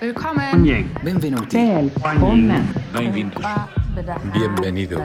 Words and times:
Willkommen. 0.00 0.64
Benvenuti. 1.04 1.56
Bienvenido. 4.32 4.98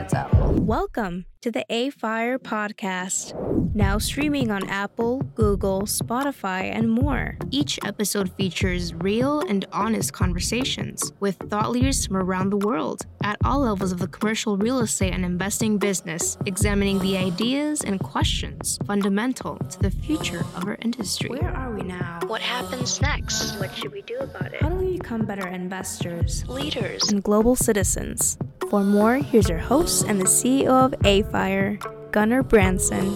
Welcome 0.66 1.24
to 1.40 1.50
the 1.50 1.64
AFIRE 1.70 2.38
podcast, 2.38 3.32
now 3.78 3.96
streaming 3.96 4.50
on 4.50 4.68
Apple, 4.68 5.20
Google, 5.36 5.82
Spotify, 5.82 6.62
and 6.76 6.90
more. 6.90 7.38
Each 7.52 7.78
episode 7.84 8.28
features 8.32 8.92
real 8.92 9.40
and 9.42 9.64
honest 9.72 10.12
conversations 10.12 11.12
with 11.20 11.36
thought 11.48 11.70
leaders 11.70 12.04
from 12.04 12.16
around 12.16 12.50
the 12.50 12.56
world 12.56 13.06
at 13.22 13.36
all 13.44 13.60
levels 13.60 13.92
of 13.92 14.00
the 14.00 14.08
commercial 14.08 14.56
real 14.56 14.80
estate 14.80 15.14
and 15.14 15.24
investing 15.24 15.78
business, 15.78 16.36
examining 16.44 16.98
the 16.98 17.16
ideas 17.16 17.82
and 17.82 18.00
questions 18.00 18.80
fundamental 18.84 19.56
to 19.70 19.78
the 19.78 19.92
future 19.92 20.40
of 20.56 20.66
our 20.66 20.76
industry. 20.82 21.30
Where 21.30 21.54
are 21.54 21.72
we 21.72 21.82
now? 21.82 22.18
What 22.26 22.42
happens 22.42 23.00
next? 23.00 23.60
What 23.60 23.72
should 23.76 23.92
we 23.92 24.02
do 24.02 24.18
about 24.18 24.54
it? 24.54 24.60
How 24.60 24.70
do 24.70 24.74
we 24.74 24.98
become 24.98 25.24
better 25.24 25.46
investors, 25.46 26.44
leaders, 26.48 27.12
and 27.12 27.22
global 27.22 27.54
citizens? 27.54 28.38
For 28.70 28.82
more, 28.82 29.14
here's 29.18 29.48
your 29.48 29.58
host 29.58 30.04
and 30.08 30.20
the 30.20 30.24
CEO 30.24 30.68
of 30.68 30.94
AFIRE, 31.04 31.78
Gunnar 32.10 32.42
Branson. 32.42 33.06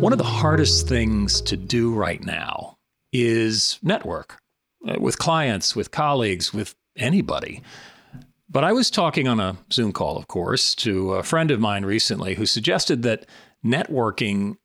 One 0.00 0.12
of 0.12 0.18
the 0.18 0.24
hardest 0.24 0.88
things 0.88 1.40
to 1.42 1.56
do 1.56 1.92
right 1.92 2.24
now 2.24 2.76
is 3.12 3.78
network 3.82 4.38
uh, 4.86 4.96
with 5.00 5.18
clients, 5.18 5.74
with 5.74 5.90
colleagues, 5.90 6.54
with 6.54 6.74
anybody. 6.96 7.62
But 8.48 8.64
I 8.64 8.72
was 8.72 8.90
talking 8.90 9.26
on 9.26 9.40
a 9.40 9.56
Zoom 9.72 9.92
call, 9.92 10.16
of 10.16 10.28
course, 10.28 10.74
to 10.76 11.14
a 11.14 11.22
friend 11.22 11.50
of 11.50 11.60
mine 11.60 11.84
recently 11.84 12.34
who 12.34 12.46
suggested 12.46 13.02
that 13.02 13.26
networking 13.64 14.56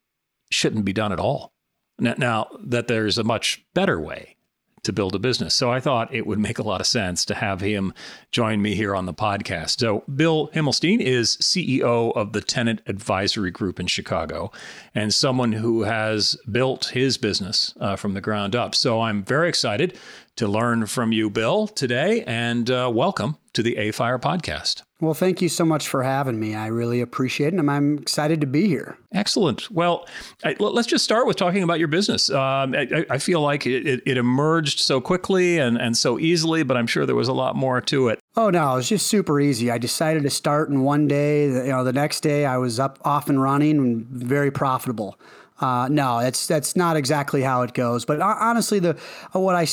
shouldn't 0.52 0.86
be 0.86 0.94
done 0.94 1.12
at 1.12 1.20
all. 1.20 1.52
Now, 2.00 2.16
now 2.18 2.48
that 2.64 2.88
there's 2.88 3.18
a 3.18 3.24
much 3.24 3.66
better 3.74 4.00
way 4.00 4.38
to 4.84 4.94
build 4.94 5.16
a 5.16 5.20
business. 5.20 5.56
So 5.56 5.72
I 5.72 5.80
thought 5.80 6.14
it 6.14 6.28
would 6.28 6.40
make 6.40 6.60
a 6.60 6.64
lot 6.64 6.82
of 6.82 6.88
sense 6.88 7.26
to 7.26 7.36
have 7.36 7.62
him 7.62 7.94
join 8.32 8.62
me 8.62 8.76
here 8.76 8.96
on 8.96 9.06
the 9.06 9.14
podcast. 9.14 9.80
So 9.80 10.04
Bill 10.14 10.50
Himmelstein 10.50 11.00
is 11.00 11.38
CEO 11.38 12.16
of 12.16 12.34
the 12.34 12.42
Tenant 12.42 12.82
Advisory 12.88 13.52
Group 13.52 13.80
in 13.80 13.88
Chicago 13.88 14.52
and 14.94 15.14
someone 15.14 15.54
who 15.54 15.84
has 15.84 16.38
built 16.52 16.86
his 16.94 17.18
business 17.18 17.74
uh, 17.80 17.96
from 17.96 18.14
the 18.14 18.22
ground 18.22 18.56
up. 18.56 18.76
So 18.76 19.02
I'm 19.02 19.24
very 19.24 19.50
excited 19.50 19.98
to 20.36 20.48
learn 20.48 20.86
from 20.88 21.12
you, 21.12 21.30
Bill, 21.30 21.68
today, 21.68 22.24
and 22.26 22.70
uh, 22.70 22.92
welcome 22.94 23.38
to 23.54 23.64
the 23.64 23.78
AFIRE 23.78 24.20
podcast. 24.20 24.82
Well, 25.04 25.14
thank 25.14 25.42
you 25.42 25.50
so 25.50 25.66
much 25.66 25.90
for 25.90 26.02
having 26.02 26.40
me. 26.40 26.56
I 26.56 26.68
really 26.68 27.02
appreciate 27.02 27.48
it, 27.48 27.60
and 27.60 27.70
I'm 27.70 27.98
excited 27.98 28.40
to 28.40 28.48
be 28.48 28.70
here. 28.70 28.98
Excellent. 29.12 29.70
Well, 29.70 30.08
I, 30.46 30.56
let's 30.60 30.88
just 30.88 31.04
start 31.04 31.28
with 31.28 31.36
talking 31.36 31.62
about 31.62 31.78
your 31.78 31.90
business. 31.90 32.30
Um, 32.30 32.74
I, 32.74 33.06
I, 33.10 33.18
feel 33.18 33.42
like 33.42 33.68
it, 33.68 34.02
it, 34.06 34.18
emerged 34.18 34.80
so 34.80 35.02
quickly 35.02 35.58
and, 35.60 35.78
and 35.78 35.98
so 35.98 36.18
easily, 36.20 36.64
but 36.64 36.78
I'm 36.78 36.88
sure 36.88 37.06
there 37.06 37.18
was 37.18 37.28
a 37.28 37.34
lot 37.34 37.58
more 37.58 37.82
to 37.82 38.08
it. 38.08 38.20
Oh 38.38 38.50
no, 38.50 38.72
it 38.72 38.76
was 38.78 38.88
just 38.88 39.08
super 39.08 39.42
easy. 39.42 39.70
I 39.70 39.78
decided 39.78 40.24
to 40.24 40.30
start 40.30 40.70
in 40.70 40.84
one 40.84 41.10
day. 41.10 41.48
You 41.48 41.64
know, 41.64 41.84
the 41.84 41.92
next 41.92 42.22
day 42.22 42.46
I 42.46 42.56
was 42.56 42.80
up, 42.80 42.98
off 43.04 43.28
and 43.28 43.42
running, 43.42 43.80
and 43.80 44.06
very 44.06 44.52
profitable. 44.52 45.20
Uh, 45.60 45.90
no, 45.92 46.22
that's 46.22 46.48
that's 46.48 46.78
not 46.78 46.96
exactly 46.96 47.42
how 47.42 47.62
it 47.64 47.74
goes. 47.74 48.06
But 48.06 48.22
uh, 48.22 48.36
honestly, 48.40 48.80
the 48.80 48.98
uh, 49.36 49.40
what 49.42 49.56
I 49.56 49.68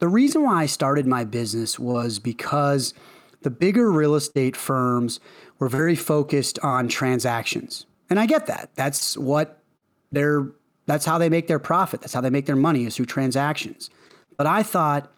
the 0.00 0.08
reason 0.08 0.42
why 0.42 0.62
I 0.62 0.66
started 0.66 1.06
my 1.06 1.22
business 1.22 1.78
was 1.78 2.18
because 2.18 2.94
the 3.42 3.50
bigger 3.50 3.90
real 3.90 4.14
estate 4.14 4.56
firms 4.56 5.20
were 5.58 5.68
very 5.68 5.96
focused 5.96 6.58
on 6.60 6.88
transactions. 6.88 7.86
And 8.10 8.18
I 8.18 8.26
get 8.26 8.46
that. 8.46 8.70
That's 8.74 9.16
what 9.16 9.62
they're 10.10 10.46
that's 10.86 11.04
how 11.04 11.16
they 11.18 11.28
make 11.28 11.46
their 11.46 11.60
profit. 11.60 12.00
That's 12.00 12.12
how 12.12 12.20
they 12.20 12.30
make 12.30 12.46
their 12.46 12.56
money 12.56 12.84
is 12.84 12.96
through 12.96 13.06
transactions. 13.06 13.88
But 14.36 14.46
I 14.46 14.62
thought 14.62 15.10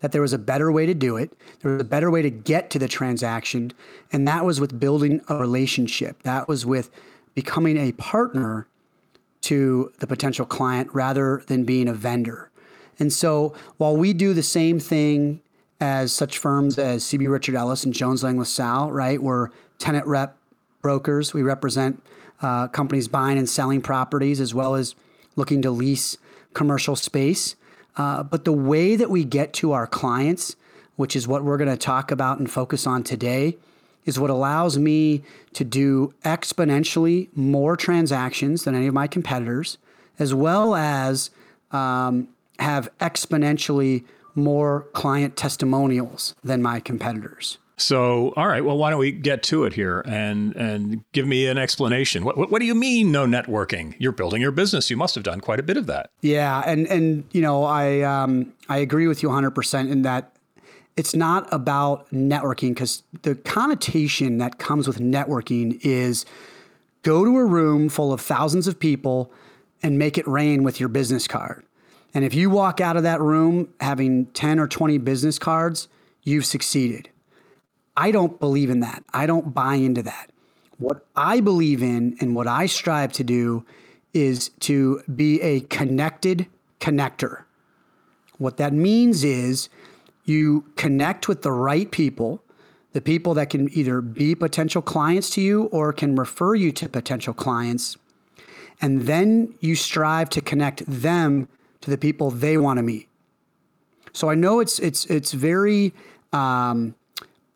that 0.00 0.12
there 0.12 0.20
was 0.20 0.34
a 0.34 0.38
better 0.38 0.70
way 0.70 0.84
to 0.84 0.94
do 0.94 1.16
it. 1.16 1.32
There 1.60 1.72
was 1.72 1.80
a 1.80 1.84
better 1.84 2.10
way 2.10 2.20
to 2.22 2.30
get 2.30 2.68
to 2.70 2.78
the 2.78 2.88
transaction, 2.88 3.72
and 4.12 4.28
that 4.28 4.44
was 4.44 4.60
with 4.60 4.78
building 4.78 5.22
a 5.28 5.36
relationship. 5.36 6.22
That 6.22 6.48
was 6.48 6.66
with 6.66 6.90
becoming 7.34 7.78
a 7.78 7.92
partner 7.92 8.66
to 9.42 9.92
the 10.00 10.06
potential 10.06 10.44
client 10.44 10.90
rather 10.92 11.42
than 11.46 11.64
being 11.64 11.88
a 11.88 11.94
vendor. 11.94 12.50
And 12.98 13.12
so 13.12 13.54
while 13.76 13.96
we 13.96 14.12
do 14.12 14.34
the 14.34 14.42
same 14.42 14.80
thing 14.80 15.40
as 15.80 16.12
such 16.12 16.38
firms 16.38 16.78
as 16.78 17.04
CB 17.04 17.28
Richard 17.28 17.54
Ellis 17.54 17.84
and 17.84 17.92
Jones 17.92 18.22
Lang 18.22 18.38
LaSalle, 18.38 18.90
right? 18.90 19.22
We're 19.22 19.50
tenant 19.78 20.06
rep 20.06 20.36
brokers. 20.80 21.34
We 21.34 21.42
represent 21.42 22.02
uh, 22.40 22.68
companies 22.68 23.08
buying 23.08 23.38
and 23.38 23.48
selling 23.48 23.80
properties 23.80 24.40
as 24.40 24.54
well 24.54 24.74
as 24.74 24.94
looking 25.36 25.62
to 25.62 25.70
lease 25.70 26.16
commercial 26.54 26.96
space. 26.96 27.56
Uh, 27.96 28.22
but 28.22 28.44
the 28.44 28.52
way 28.52 28.96
that 28.96 29.10
we 29.10 29.24
get 29.24 29.52
to 29.54 29.72
our 29.72 29.86
clients, 29.86 30.56
which 30.96 31.16
is 31.16 31.26
what 31.26 31.44
we're 31.44 31.56
going 31.56 31.70
to 31.70 31.76
talk 31.76 32.10
about 32.10 32.38
and 32.38 32.50
focus 32.50 32.86
on 32.86 33.02
today, 33.02 33.56
is 34.04 34.18
what 34.18 34.30
allows 34.30 34.78
me 34.78 35.22
to 35.52 35.64
do 35.64 36.14
exponentially 36.24 37.28
more 37.36 37.76
transactions 37.76 38.64
than 38.64 38.74
any 38.74 38.86
of 38.86 38.94
my 38.94 39.06
competitors, 39.06 39.78
as 40.18 40.32
well 40.32 40.74
as 40.74 41.30
um, 41.72 42.28
have 42.58 42.88
exponentially 43.00 44.04
more 44.36 44.82
client 44.92 45.36
testimonials 45.36 46.34
than 46.44 46.62
my 46.62 46.80
competitors. 46.80 47.58
So, 47.78 48.32
all 48.36 48.48
right. 48.48 48.64
Well, 48.64 48.78
why 48.78 48.88
don't 48.90 48.98
we 48.98 49.12
get 49.12 49.42
to 49.44 49.64
it 49.64 49.74
here 49.74 50.00
and 50.06 50.56
and 50.56 51.04
give 51.12 51.26
me 51.26 51.46
an 51.46 51.58
explanation? 51.58 52.24
What, 52.24 52.38
what, 52.38 52.50
what 52.50 52.60
do 52.60 52.66
you 52.66 52.74
mean 52.74 53.12
no 53.12 53.26
networking? 53.26 53.94
You're 53.98 54.12
building 54.12 54.40
your 54.40 54.50
business. 54.50 54.88
You 54.88 54.96
must 54.96 55.14
have 55.14 55.24
done 55.24 55.40
quite 55.40 55.60
a 55.60 55.62
bit 55.62 55.76
of 55.76 55.86
that. 55.86 56.10
Yeah, 56.22 56.62
and 56.64 56.86
and 56.86 57.24
you 57.32 57.42
know 57.42 57.64
I 57.64 58.00
um, 58.00 58.54
I 58.70 58.78
agree 58.78 59.06
with 59.06 59.22
you 59.22 59.28
100 59.28 59.50
percent 59.50 59.90
in 59.90 60.02
that 60.02 60.32
it's 60.96 61.14
not 61.14 61.52
about 61.52 62.08
networking 62.10 62.70
because 62.70 63.02
the 63.22 63.34
connotation 63.34 64.38
that 64.38 64.58
comes 64.58 64.88
with 64.88 64.98
networking 64.98 65.78
is 65.82 66.24
go 67.02 67.26
to 67.26 67.36
a 67.36 67.44
room 67.44 67.90
full 67.90 68.10
of 68.12 68.22
thousands 68.22 68.66
of 68.66 68.80
people 68.80 69.30
and 69.82 69.98
make 69.98 70.16
it 70.16 70.26
rain 70.26 70.62
with 70.62 70.80
your 70.80 70.88
business 70.88 71.28
card. 71.28 71.65
And 72.16 72.24
if 72.24 72.32
you 72.32 72.48
walk 72.48 72.80
out 72.80 72.96
of 72.96 73.02
that 73.02 73.20
room 73.20 73.68
having 73.78 74.24
10 74.28 74.58
or 74.58 74.66
20 74.66 74.96
business 74.96 75.38
cards, 75.38 75.86
you've 76.22 76.46
succeeded. 76.46 77.10
I 77.94 78.10
don't 78.10 78.40
believe 78.40 78.70
in 78.70 78.80
that. 78.80 79.04
I 79.12 79.26
don't 79.26 79.52
buy 79.52 79.74
into 79.74 80.02
that. 80.04 80.30
What 80.78 81.04
I 81.14 81.40
believe 81.40 81.82
in 81.82 82.16
and 82.18 82.34
what 82.34 82.46
I 82.46 82.64
strive 82.64 83.12
to 83.12 83.22
do 83.22 83.66
is 84.14 84.48
to 84.60 85.02
be 85.14 85.42
a 85.42 85.60
connected 85.60 86.46
connector. 86.80 87.42
What 88.38 88.56
that 88.56 88.72
means 88.72 89.22
is 89.22 89.68
you 90.24 90.64
connect 90.76 91.28
with 91.28 91.42
the 91.42 91.52
right 91.52 91.90
people, 91.90 92.42
the 92.94 93.02
people 93.02 93.34
that 93.34 93.50
can 93.50 93.68
either 93.76 94.00
be 94.00 94.34
potential 94.34 94.80
clients 94.80 95.28
to 95.34 95.42
you 95.42 95.64
or 95.64 95.92
can 95.92 96.16
refer 96.16 96.54
you 96.54 96.72
to 96.72 96.88
potential 96.88 97.34
clients. 97.34 97.98
And 98.80 99.02
then 99.02 99.54
you 99.60 99.74
strive 99.74 100.30
to 100.30 100.40
connect 100.40 100.82
them 100.86 101.48
to 101.86 101.90
the 101.90 101.96
people 101.96 102.32
they 102.32 102.58
want 102.58 102.78
to 102.78 102.82
meet. 102.82 103.08
So 104.12 104.28
I 104.28 104.34
know 104.34 104.58
it's 104.58 104.80
it's 104.80 105.06
it's 105.06 105.32
very 105.32 105.94
um, 106.32 106.96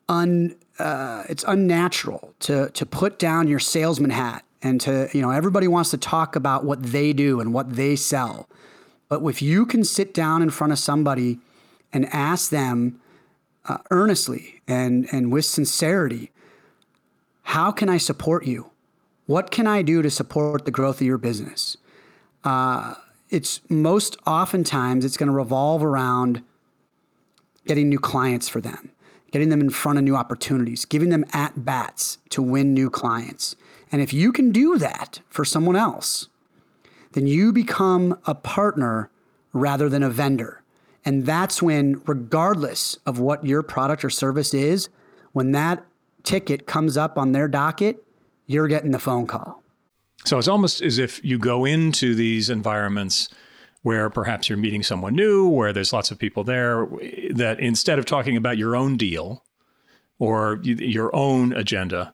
un 0.07 0.55
uh, 0.79 1.23
it's 1.27 1.43
unnatural 1.47 2.33
to 2.39 2.69
to 2.69 2.85
put 2.85 3.19
down 3.19 3.49
your 3.49 3.59
salesman 3.59 4.11
hat 4.11 4.45
and 4.61 4.79
to 4.81 5.09
you 5.11 5.21
know 5.21 5.31
everybody 5.31 5.67
wants 5.67 5.91
to 5.91 5.97
talk 5.97 6.37
about 6.37 6.63
what 6.63 6.81
they 6.81 7.11
do 7.11 7.41
and 7.41 7.53
what 7.53 7.75
they 7.75 7.97
sell, 7.97 8.47
but 9.09 9.21
if 9.25 9.41
you 9.41 9.65
can 9.65 9.83
sit 9.83 10.13
down 10.13 10.41
in 10.41 10.49
front 10.49 10.71
of 10.71 10.79
somebody 10.79 11.39
and 11.91 12.05
ask 12.13 12.51
them 12.51 13.01
uh, 13.65 13.79
earnestly 13.89 14.61
and 14.65 15.09
and 15.11 15.29
with 15.29 15.43
sincerity, 15.43 16.31
how 17.43 17.69
can 17.71 17.89
I 17.89 17.97
support 17.97 18.45
you? 18.45 18.71
What 19.25 19.51
can 19.51 19.67
I 19.67 19.81
do 19.81 20.01
to 20.01 20.09
support 20.09 20.63
the 20.63 20.71
growth 20.71 21.01
of 21.01 21.07
your 21.07 21.17
business? 21.17 21.75
Uh, 22.45 22.95
it's 23.31 23.61
most 23.69 24.17
oftentimes 24.27 25.05
it's 25.05 25.17
going 25.17 25.27
to 25.27 25.33
revolve 25.35 25.83
around 25.83 26.43
getting 27.65 27.89
new 27.89 27.99
clients 27.99 28.49
for 28.49 28.59
them, 28.59 28.91
getting 29.31 29.49
them 29.49 29.61
in 29.61 29.69
front 29.69 29.97
of 29.97 30.03
new 30.03 30.15
opportunities, 30.15 30.85
giving 30.85 31.09
them 31.09 31.25
at 31.31 31.63
bats 31.65 32.17
to 32.29 32.41
win 32.41 32.73
new 32.73 32.89
clients. 32.89 33.55
And 33.91 34.01
if 34.01 34.13
you 34.13 34.31
can 34.31 34.51
do 34.51 34.77
that 34.77 35.21
for 35.29 35.45
someone 35.45 35.75
else, 35.75 36.27
then 37.13 37.25
you 37.25 37.51
become 37.51 38.17
a 38.25 38.35
partner 38.35 39.09
rather 39.53 39.89
than 39.89 40.03
a 40.03 40.09
vendor. 40.09 40.61
And 41.03 41.25
that's 41.25 41.61
when, 41.61 42.01
regardless 42.05 42.97
of 43.05 43.19
what 43.19 43.45
your 43.45 43.63
product 43.63 44.05
or 44.05 44.09
service 44.09 44.53
is, 44.53 44.89
when 45.31 45.51
that 45.53 45.83
ticket 46.23 46.67
comes 46.67 46.97
up 46.97 47.17
on 47.17 47.31
their 47.31 47.47
docket, 47.47 48.03
you're 48.45 48.67
getting 48.67 48.91
the 48.91 48.99
phone 48.99 49.25
call. 49.25 49.60
So 50.23 50.37
it's 50.37 50.47
almost 50.47 50.81
as 50.81 50.97
if 50.97 51.23
you 51.23 51.37
go 51.37 51.65
into 51.65 52.15
these 52.15 52.49
environments 52.49 53.29
where 53.83 54.09
perhaps 54.09 54.47
you're 54.47 54.57
meeting 54.57 54.83
someone 54.83 55.15
new, 55.15 55.47
where 55.47 55.73
there's 55.73 55.91
lots 55.91 56.11
of 56.11 56.19
people 56.19 56.43
there, 56.43 56.87
that 57.33 57.59
instead 57.59 57.97
of 57.97 58.05
talking 58.05 58.37
about 58.37 58.57
your 58.57 58.75
own 58.75 58.97
deal 58.97 59.43
or 60.19 60.59
your 60.63 61.15
own 61.15 61.53
agenda, 61.53 62.13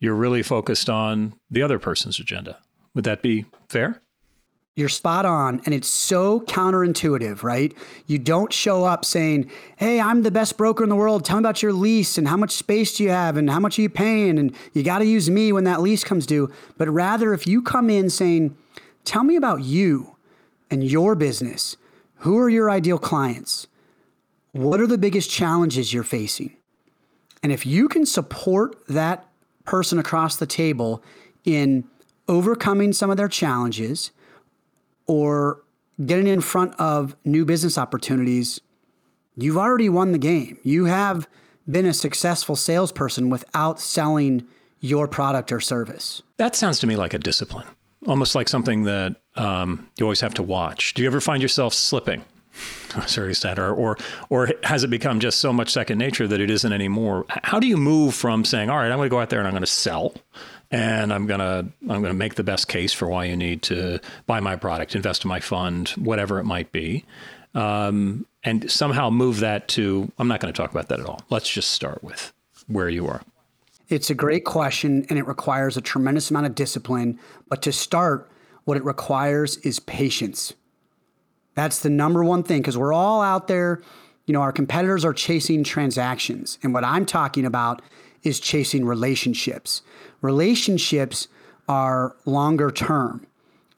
you're 0.00 0.16
really 0.16 0.42
focused 0.42 0.90
on 0.90 1.34
the 1.48 1.62
other 1.62 1.78
person's 1.78 2.18
agenda. 2.18 2.58
Would 2.94 3.04
that 3.04 3.22
be 3.22 3.44
fair? 3.68 4.02
You're 4.76 4.90
spot 4.90 5.24
on. 5.24 5.62
And 5.64 5.74
it's 5.74 5.88
so 5.88 6.40
counterintuitive, 6.40 7.42
right? 7.42 7.74
You 8.06 8.18
don't 8.18 8.52
show 8.52 8.84
up 8.84 9.04
saying, 9.06 9.50
Hey, 9.76 10.00
I'm 10.00 10.22
the 10.22 10.30
best 10.30 10.58
broker 10.58 10.84
in 10.84 10.90
the 10.90 10.96
world. 10.96 11.24
Tell 11.24 11.38
me 11.38 11.40
about 11.40 11.62
your 11.62 11.72
lease 11.72 12.18
and 12.18 12.28
how 12.28 12.36
much 12.36 12.52
space 12.52 12.96
do 12.96 13.02
you 13.02 13.08
have 13.08 13.38
and 13.38 13.50
how 13.50 13.58
much 13.58 13.78
are 13.78 13.82
you 13.82 13.88
paying? 13.88 14.38
And 14.38 14.54
you 14.74 14.82
got 14.82 14.98
to 14.98 15.06
use 15.06 15.30
me 15.30 15.50
when 15.50 15.64
that 15.64 15.80
lease 15.80 16.04
comes 16.04 16.26
due. 16.26 16.52
But 16.76 16.90
rather, 16.90 17.32
if 17.32 17.46
you 17.46 17.62
come 17.62 17.90
in 17.90 18.10
saying, 18.10 18.56
Tell 19.04 19.24
me 19.24 19.36
about 19.36 19.62
you 19.62 20.16
and 20.70 20.84
your 20.84 21.14
business, 21.14 21.76
who 22.16 22.38
are 22.38 22.50
your 22.50 22.70
ideal 22.70 22.98
clients? 22.98 23.66
What 24.52 24.80
are 24.80 24.86
the 24.86 24.98
biggest 24.98 25.30
challenges 25.30 25.92
you're 25.92 26.02
facing? 26.02 26.54
And 27.42 27.52
if 27.52 27.64
you 27.64 27.88
can 27.88 28.04
support 28.04 28.76
that 28.88 29.26
person 29.64 29.98
across 29.98 30.36
the 30.36 30.46
table 30.46 31.02
in 31.44 31.84
overcoming 32.28 32.92
some 32.92 33.10
of 33.10 33.16
their 33.16 33.28
challenges 33.28 34.10
or 35.06 35.62
getting 36.04 36.26
in 36.26 36.40
front 36.40 36.74
of 36.78 37.16
new 37.24 37.44
business 37.44 37.78
opportunities, 37.78 38.60
you've 39.36 39.56
already 39.56 39.88
won 39.88 40.12
the 40.12 40.18
game. 40.18 40.58
You 40.62 40.86
have 40.86 41.28
been 41.68 41.86
a 41.86 41.94
successful 41.94 42.56
salesperson 42.56 43.30
without 43.30 43.80
selling 43.80 44.46
your 44.80 45.08
product 45.08 45.52
or 45.52 45.60
service. 45.60 46.22
That 46.36 46.54
sounds 46.54 46.78
to 46.80 46.86
me 46.86 46.96
like 46.96 47.14
a 47.14 47.18
discipline, 47.18 47.66
almost 48.06 48.34
like 48.34 48.48
something 48.48 48.84
that 48.84 49.16
um, 49.36 49.88
you 49.98 50.04
always 50.04 50.20
have 50.20 50.34
to 50.34 50.42
watch. 50.42 50.94
Do 50.94 51.02
you 51.02 51.08
ever 51.08 51.20
find 51.20 51.42
yourself 51.42 51.74
slipping? 51.74 52.24
Sorry, 53.06 53.34
sad, 53.34 53.58
or, 53.58 53.74
or 53.74 53.98
or 54.30 54.50
has 54.62 54.82
it 54.82 54.88
become 54.88 55.20
just 55.20 55.40
so 55.40 55.52
much 55.52 55.70
second 55.70 55.98
nature 55.98 56.26
that 56.26 56.40
it 56.40 56.50
isn't 56.50 56.72
anymore? 56.72 57.26
How 57.28 57.60
do 57.60 57.66
you 57.66 57.76
move 57.76 58.14
from 58.14 58.44
saying, 58.46 58.70
"All 58.70 58.78
right, 58.78 58.90
I'm 58.90 58.96
going 58.96 59.10
to 59.10 59.10
go 59.10 59.20
out 59.20 59.28
there 59.28 59.40
and 59.40 59.46
I'm 59.46 59.52
going 59.52 59.62
to 59.62 59.66
sell," 59.66 60.14
and 60.70 61.12
I'm 61.12 61.26
gonna 61.26 61.68
I'm 61.88 62.02
gonna 62.02 62.14
make 62.14 62.34
the 62.34 62.44
best 62.44 62.68
case 62.68 62.92
for 62.92 63.06
why 63.08 63.24
you 63.24 63.36
need 63.36 63.62
to 63.62 64.00
buy 64.26 64.40
my 64.40 64.56
product, 64.56 64.94
invest 64.94 65.24
in 65.24 65.28
my 65.28 65.40
fund, 65.40 65.90
whatever 65.90 66.38
it 66.38 66.44
might 66.44 66.72
be, 66.72 67.04
um, 67.54 68.26
and 68.44 68.70
somehow 68.70 69.10
move 69.10 69.40
that 69.40 69.68
to 69.68 70.10
I'm 70.18 70.28
not 70.28 70.40
going 70.40 70.52
to 70.52 70.56
talk 70.56 70.70
about 70.70 70.88
that 70.88 71.00
at 71.00 71.06
all. 71.06 71.22
Let's 71.30 71.48
just 71.48 71.70
start 71.70 72.02
with 72.04 72.32
where 72.66 72.88
you 72.88 73.06
are. 73.06 73.22
It's 73.88 74.10
a 74.10 74.14
great 74.14 74.44
question, 74.44 75.06
and 75.08 75.18
it 75.18 75.26
requires 75.26 75.76
a 75.76 75.80
tremendous 75.80 76.30
amount 76.30 76.46
of 76.46 76.54
discipline. 76.54 77.18
But 77.48 77.62
to 77.62 77.72
start, 77.72 78.28
what 78.64 78.76
it 78.76 78.84
requires 78.84 79.58
is 79.58 79.78
patience. 79.78 80.52
That's 81.54 81.80
the 81.80 81.90
number 81.90 82.24
one 82.24 82.42
thing 82.42 82.60
because 82.60 82.76
we're 82.76 82.92
all 82.92 83.22
out 83.22 83.48
there. 83.48 83.80
You 84.26 84.32
know, 84.32 84.42
our 84.42 84.52
competitors 84.52 85.04
are 85.04 85.14
chasing 85.14 85.62
transactions, 85.62 86.58
and 86.62 86.74
what 86.74 86.84
I'm 86.84 87.06
talking 87.06 87.46
about 87.46 87.80
is 88.26 88.40
chasing 88.40 88.84
relationships. 88.84 89.82
Relationships 90.20 91.28
are 91.68 92.16
longer 92.24 92.70
term 92.70 93.26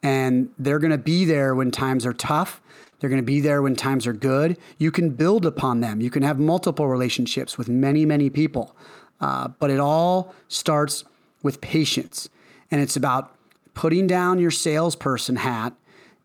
and 0.03 0.51
they're 0.59 0.79
going 0.79 0.93
to 0.93 0.99
be 0.99 1.25
there 1.25 1.55
when 1.55 1.71
times 1.71 2.07
are 2.07 2.13
tough. 2.13 2.61
They're 2.99 3.11
going 3.11 3.23
to 3.23 3.27
be 3.27 3.41
there 3.41 3.63
when 3.63 3.77
times 3.77 4.07
are 4.07 4.13
good. 4.13 4.57
You 4.79 4.91
can 4.91 5.11
build 5.11 5.47
upon 5.47 5.81
them. 5.81 6.01
You 6.01 6.11
can 6.11 6.23
have 6.23 6.39
multiple 6.39 6.89
relationships 6.89 7.59
with 7.59 7.69
many, 7.69 8.05
many 8.05 8.31
people. 8.31 8.77
Uh, 9.21 9.49
but 9.59 9.71
it 9.71 9.81
all 9.81 10.35
starts 10.49 11.05
with 11.43 11.61
patience. 11.61 12.29
And 12.71 12.81
it's 12.81 12.97
about 12.97 13.35
putting 13.75 14.07
down 14.07 14.39
your 14.39 14.51
salesperson 14.51 15.37
hat 15.37 15.73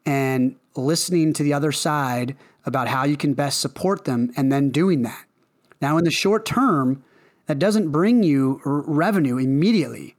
and 0.06 0.56
listening 0.76 1.34
to 1.34 1.44
the 1.44 1.54
other 1.54 1.72
side 1.72 2.36
about 2.66 2.88
how 2.88 3.04
you 3.04 3.18
can 3.18 3.34
best 3.34 3.60
support 3.60 4.06
them 4.06 4.32
and 4.36 4.52
then 4.52 4.70
doing 4.70 5.02
that. 5.04 5.26
Now, 5.82 5.98
in 5.98 6.04
the 6.04 6.12
short 6.12 6.46
term, 6.46 7.04
that 7.46 7.60
doesn't 7.60 7.92
bring 7.92 8.24
you 8.24 8.62
r- 8.66 8.82
revenue 8.82 9.38
immediately. 9.38 10.16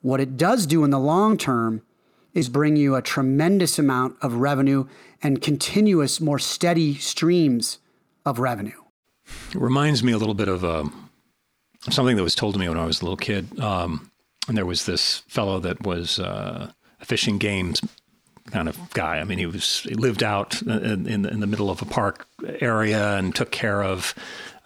What 0.00 0.20
it 0.20 0.36
does 0.36 0.66
do 0.66 0.84
in 0.84 0.90
the 0.90 0.98
long 0.98 1.36
term 1.36 1.82
is 2.34 2.48
bring 2.48 2.76
you 2.76 2.94
a 2.94 3.02
tremendous 3.02 3.78
amount 3.78 4.16
of 4.22 4.34
revenue 4.34 4.86
and 5.22 5.40
continuous, 5.42 6.20
more 6.20 6.38
steady 6.38 6.94
streams 6.94 7.78
of 8.24 8.38
revenue. 8.38 8.80
It 9.50 9.60
reminds 9.60 10.02
me 10.02 10.12
a 10.12 10.18
little 10.18 10.34
bit 10.34 10.48
of 10.48 10.64
uh, 10.64 10.84
something 11.90 12.16
that 12.16 12.22
was 12.22 12.34
told 12.34 12.54
to 12.54 12.60
me 12.60 12.68
when 12.68 12.78
I 12.78 12.86
was 12.86 13.00
a 13.00 13.04
little 13.04 13.16
kid. 13.16 13.58
Um, 13.60 14.10
and 14.48 14.56
there 14.56 14.66
was 14.66 14.86
this 14.86 15.18
fellow 15.28 15.60
that 15.60 15.82
was 15.82 16.18
uh, 16.18 16.72
a 17.00 17.04
fishing 17.04 17.38
games 17.38 17.80
kind 18.50 18.68
of 18.68 18.90
guy. 18.90 19.18
I 19.18 19.24
mean, 19.24 19.38
he 19.38 19.46
was 19.46 19.80
he 19.80 19.94
lived 19.94 20.22
out 20.22 20.60
in, 20.62 21.06
in, 21.06 21.26
in 21.26 21.40
the 21.40 21.46
middle 21.46 21.70
of 21.70 21.82
a 21.82 21.84
park 21.84 22.26
area 22.60 23.16
and 23.16 23.34
took 23.34 23.50
care 23.50 23.82
of 23.82 24.14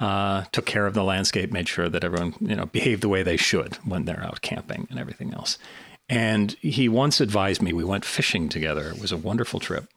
uh, 0.00 0.44
took 0.52 0.66
care 0.66 0.86
of 0.86 0.94
the 0.94 1.04
landscape, 1.04 1.52
made 1.52 1.68
sure 1.68 1.88
that 1.88 2.04
everyone 2.04 2.34
you 2.40 2.56
know 2.56 2.66
behaved 2.66 3.02
the 3.02 3.08
way 3.08 3.22
they 3.22 3.36
should 3.36 3.74
when 3.84 4.04
they're 4.04 4.22
out 4.22 4.40
camping 4.40 4.86
and 4.90 4.98
everything 4.98 5.32
else. 5.32 5.58
And 6.08 6.52
he 6.60 6.88
once 6.88 7.20
advised 7.20 7.62
me. 7.62 7.72
We 7.72 7.84
went 7.84 8.04
fishing 8.04 8.48
together. 8.48 8.90
It 8.90 9.00
was 9.00 9.12
a 9.12 9.16
wonderful 9.16 9.60
trip, 9.60 9.88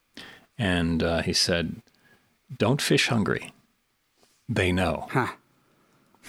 and 0.57 1.03
uh, 1.03 1.21
he 1.21 1.33
said, 1.33 1.81
"Don't 2.55 2.81
fish 2.81 3.07
hungry. 3.07 3.53
They 4.47 4.71
know." 4.71 5.07
Huh. 5.11 5.27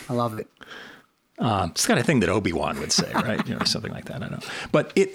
I 0.08 0.12
love 0.14 0.38
it. 0.38 0.48
Uh, 1.38 1.68
it's 1.70 1.82
the 1.82 1.88
kind 1.88 2.00
of 2.00 2.06
thing 2.06 2.20
that 2.20 2.28
Obi 2.28 2.52
Wan 2.52 2.78
would 2.80 2.92
say, 2.92 3.10
right? 3.14 3.46
you 3.48 3.54
know, 3.54 3.64
something 3.64 3.92
like 3.92 4.04
that. 4.06 4.16
I 4.16 4.28
don't 4.28 4.32
know, 4.32 4.48
but 4.72 4.92
it 4.94 5.10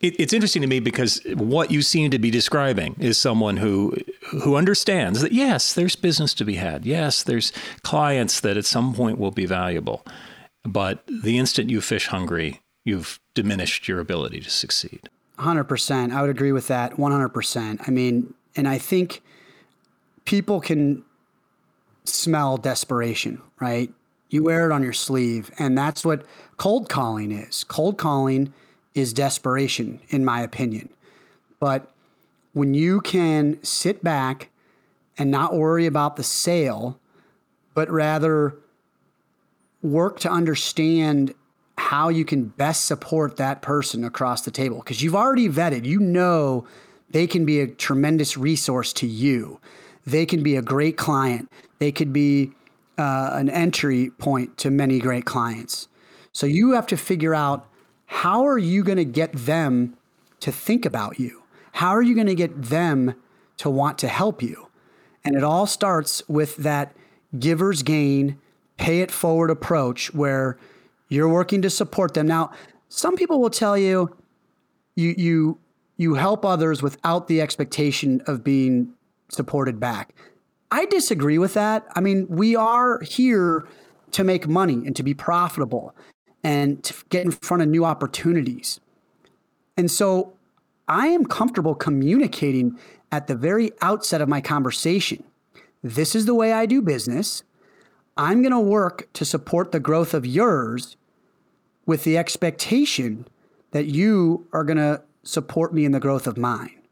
it, 0.00 0.18
it's 0.18 0.32
interesting 0.32 0.62
to 0.62 0.68
me 0.68 0.80
because 0.80 1.20
what 1.34 1.70
you 1.70 1.82
seem 1.82 2.10
to 2.10 2.18
be 2.18 2.30
describing 2.30 2.96
is 2.98 3.18
someone 3.18 3.58
who 3.58 3.94
who 4.30 4.56
understands 4.56 5.20
that 5.20 5.32
yes, 5.32 5.74
there's 5.74 5.96
business 5.96 6.34
to 6.34 6.44
be 6.44 6.54
had. 6.54 6.86
Yes, 6.86 7.22
there's 7.22 7.52
clients 7.82 8.40
that 8.40 8.56
at 8.56 8.64
some 8.64 8.94
point 8.94 9.18
will 9.18 9.30
be 9.30 9.46
valuable, 9.46 10.04
but 10.64 11.04
the 11.06 11.38
instant 11.38 11.70
you 11.70 11.80
fish 11.80 12.08
hungry, 12.08 12.62
you've 12.84 13.20
diminished 13.34 13.88
your 13.88 14.00
ability 14.00 14.40
to 14.40 14.50
succeed. 14.50 15.08
100%. 15.38 16.12
I 16.12 16.20
would 16.20 16.30
agree 16.30 16.52
with 16.52 16.68
that 16.68 16.96
100%. 16.96 17.88
I 17.88 17.90
mean, 17.90 18.34
and 18.56 18.68
I 18.68 18.76
think 18.76 19.22
people 20.26 20.60
can 20.60 21.02
smell 22.04 22.58
desperation, 22.58 23.40
right? 23.58 23.90
You 24.28 24.44
wear 24.44 24.66
it 24.66 24.72
on 24.72 24.82
your 24.82 24.92
sleeve, 24.92 25.50
and 25.58 25.76
that's 25.76 26.04
what 26.04 26.24
cold 26.56 26.88
calling 26.88 27.32
is. 27.32 27.64
Cold 27.64 27.96
calling 27.96 28.52
is 28.94 29.12
desperation, 29.12 30.00
in 30.08 30.24
my 30.24 30.42
opinion. 30.42 30.88
But 31.58 31.92
when 32.52 32.74
you 32.74 33.00
can 33.00 33.62
sit 33.62 34.02
back 34.02 34.50
and 35.16 35.30
not 35.30 35.54
worry 35.54 35.86
about 35.86 36.16
the 36.16 36.22
sale, 36.24 36.98
but 37.74 37.90
rather 37.90 38.56
work 39.82 40.18
to 40.20 40.30
understand 40.30 41.34
how 41.78 42.08
you 42.08 42.24
can 42.24 42.44
best 42.44 42.84
support 42.84 43.36
that 43.36 43.62
person 43.62 44.04
across 44.04 44.42
the 44.42 44.50
table, 44.50 44.78
because 44.78 45.02
you've 45.02 45.14
already 45.14 45.48
vetted, 45.48 45.84
you 45.84 46.00
know 46.00 46.66
they 47.10 47.26
can 47.26 47.44
be 47.44 47.60
a 47.60 47.66
tremendous 47.66 48.36
resource 48.36 48.92
to 48.94 49.06
you. 49.06 49.60
They 50.06 50.26
can 50.26 50.42
be 50.42 50.56
a 50.56 50.62
great 50.62 50.96
client. 50.96 51.50
They 51.78 51.92
could 51.92 52.12
be 52.12 52.52
uh, 52.98 53.30
an 53.32 53.48
entry 53.48 54.10
point 54.10 54.56
to 54.58 54.70
many 54.70 54.98
great 54.98 55.24
clients. 55.24 55.88
So 56.32 56.46
you 56.46 56.72
have 56.72 56.86
to 56.88 56.96
figure 56.96 57.34
out 57.34 57.66
how 58.10 58.44
are 58.44 58.58
you 58.58 58.82
going 58.82 58.98
to 58.98 59.04
get 59.04 59.32
them 59.32 59.96
to 60.40 60.50
think 60.50 60.84
about 60.84 61.20
you? 61.20 61.44
How 61.70 61.90
are 61.90 62.02
you 62.02 62.16
going 62.16 62.26
to 62.26 62.34
get 62.34 62.60
them 62.60 63.14
to 63.58 63.70
want 63.70 63.98
to 63.98 64.08
help 64.08 64.42
you? 64.42 64.68
And 65.24 65.36
it 65.36 65.44
all 65.44 65.64
starts 65.64 66.20
with 66.28 66.56
that 66.56 66.92
giver's 67.38 67.84
gain, 67.84 68.36
pay 68.78 69.00
it 69.00 69.12
forward 69.12 69.48
approach 69.48 70.12
where 70.12 70.58
you're 71.08 71.28
working 71.28 71.62
to 71.62 71.70
support 71.70 72.14
them. 72.14 72.26
Now, 72.26 72.50
some 72.88 73.14
people 73.14 73.40
will 73.40 73.48
tell 73.48 73.78
you 73.78 74.14
you 74.96 75.14
you 75.16 75.58
you 75.96 76.14
help 76.14 76.44
others 76.44 76.82
without 76.82 77.28
the 77.28 77.40
expectation 77.40 78.22
of 78.26 78.42
being 78.42 78.92
supported 79.28 79.78
back. 79.78 80.16
I 80.72 80.86
disagree 80.86 81.38
with 81.38 81.54
that. 81.54 81.86
I 81.94 82.00
mean, 82.00 82.26
we 82.28 82.56
are 82.56 83.00
here 83.02 83.68
to 84.10 84.24
make 84.24 84.48
money 84.48 84.82
and 84.84 84.96
to 84.96 85.04
be 85.04 85.14
profitable 85.14 85.94
and 86.42 86.82
to 86.84 86.94
get 87.08 87.24
in 87.24 87.30
front 87.30 87.62
of 87.62 87.68
new 87.68 87.84
opportunities. 87.84 88.80
And 89.76 89.90
so 89.90 90.34
I 90.88 91.08
am 91.08 91.24
comfortable 91.24 91.74
communicating 91.74 92.78
at 93.12 93.26
the 93.26 93.34
very 93.34 93.72
outset 93.82 94.20
of 94.20 94.28
my 94.28 94.40
conversation. 94.40 95.24
This 95.82 96.14
is 96.14 96.26
the 96.26 96.34
way 96.34 96.52
I 96.52 96.66
do 96.66 96.82
business. 96.82 97.42
I'm 98.16 98.42
going 98.42 98.52
to 98.52 98.60
work 98.60 99.08
to 99.14 99.24
support 99.24 99.72
the 99.72 99.80
growth 99.80 100.14
of 100.14 100.26
yours 100.26 100.96
with 101.86 102.04
the 102.04 102.18
expectation 102.18 103.26
that 103.70 103.86
you 103.86 104.46
are 104.52 104.64
going 104.64 104.76
to 104.76 105.02
support 105.22 105.72
me 105.72 105.84
in 105.84 105.92
the 105.92 106.00
growth 106.00 106.26
of 106.26 106.36
mine. 106.36 106.82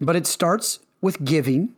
But 0.00 0.16
it 0.16 0.26
starts 0.26 0.80
with 1.00 1.24
giving 1.24 1.74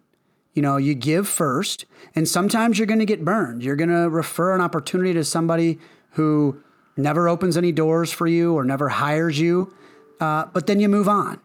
you 0.54 0.62
know, 0.62 0.76
you 0.76 0.94
give 0.94 1.28
first, 1.28 1.84
and 2.14 2.28
sometimes 2.28 2.78
you're 2.78 2.86
going 2.86 3.00
to 3.00 3.06
get 3.06 3.24
burned. 3.24 3.62
You're 3.62 3.76
going 3.76 3.90
to 3.90 4.08
refer 4.08 4.54
an 4.54 4.60
opportunity 4.60 5.12
to 5.12 5.24
somebody 5.24 5.78
who 6.12 6.62
never 6.96 7.28
opens 7.28 7.56
any 7.56 7.72
doors 7.72 8.12
for 8.12 8.26
you 8.26 8.54
or 8.54 8.64
never 8.64 8.88
hires 8.88 9.38
you, 9.38 9.74
uh, 10.20 10.46
but 10.46 10.66
then 10.66 10.80
you 10.80 10.88
move 10.88 11.08
on 11.08 11.40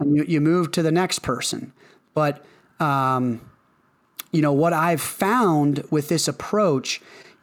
and 0.00 0.16
you, 0.16 0.24
you 0.24 0.40
move 0.40 0.70
to 0.72 0.82
the 0.82 0.90
next 0.92 1.20
person. 1.20 1.72
But, 2.14 2.44
um, 2.80 3.40
you 4.32 4.42
know, 4.42 4.52
what 4.52 4.72
I've 4.72 5.00
found 5.00 5.84
with 5.90 6.08
this 6.08 6.26
approach, 6.26 7.00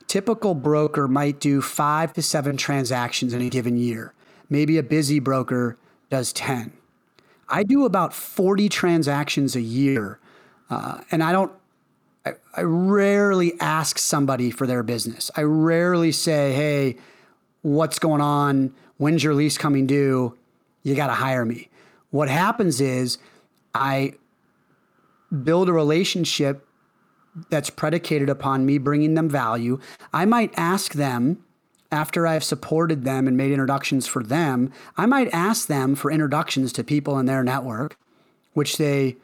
typical 0.08 0.54
broker 0.54 1.08
might 1.08 1.40
do 1.40 1.62
five 1.62 2.14
to 2.14 2.22
seven 2.22 2.58
transactions 2.58 3.34
in 3.34 3.42
a 3.42 3.50
given 3.50 3.78
year. 3.78 4.14
Maybe 4.50 4.78
a 4.78 4.84
busy 4.84 5.20
broker 5.20 5.78
does 6.10 6.34
10. 6.34 6.74
I 7.50 7.64
do 7.64 7.86
about 7.86 8.14
40 8.14 8.70
transactions 8.70 9.56
a 9.56 9.62
year, 9.62 10.20
uh, 10.74 11.02
and 11.12 11.24
I 11.24 11.32
don't. 11.32 11.52
I, 12.26 12.34
I 12.56 12.62
rarely 12.62 13.60
ask 13.60 13.98
somebody 13.98 14.50
for 14.50 14.66
their 14.66 14.84
business. 14.84 15.30
I 15.36 15.42
rarely 15.44 16.12
say, 16.12 16.54
"Hey, 16.54 16.98
what's 17.62 18.00
going 18.00 18.22
on? 18.22 18.74
When's 18.98 19.24
your 19.24 19.34
lease 19.34 19.58
coming 19.58 19.88
due? 19.88 20.38
You 20.84 20.96
got 20.96 21.08
to 21.08 21.14
hire 21.14 21.46
me." 21.46 21.70
What 22.12 22.30
happens 22.30 22.80
is 22.80 23.18
I 23.74 24.14
build 25.44 25.68
a 25.68 25.74
relationship 25.74 26.68
that's 27.50 27.70
predicated 27.70 28.30
upon 28.30 28.66
me 28.66 28.78
bringing 28.78 29.16
them 29.16 29.28
value. 29.28 29.80
I 30.14 30.26
might 30.26 30.54
ask 30.56 30.94
them 30.94 31.44
after 31.94 32.26
I've 32.26 32.44
supported 32.44 33.04
them 33.04 33.28
and 33.28 33.38
made 33.38 33.52
introductions 33.52 34.08
for 34.08 34.24
them, 34.24 34.72
I 34.98 35.06
might 35.06 35.32
ask 35.32 35.68
them 35.68 35.94
for 35.94 36.12
introductions 36.12 36.74
to 36.74 36.84
people 36.84 37.20
in 37.20 37.28
their 37.28 37.44
network, 37.44 37.98
which 38.54 38.78
they 38.78 39.18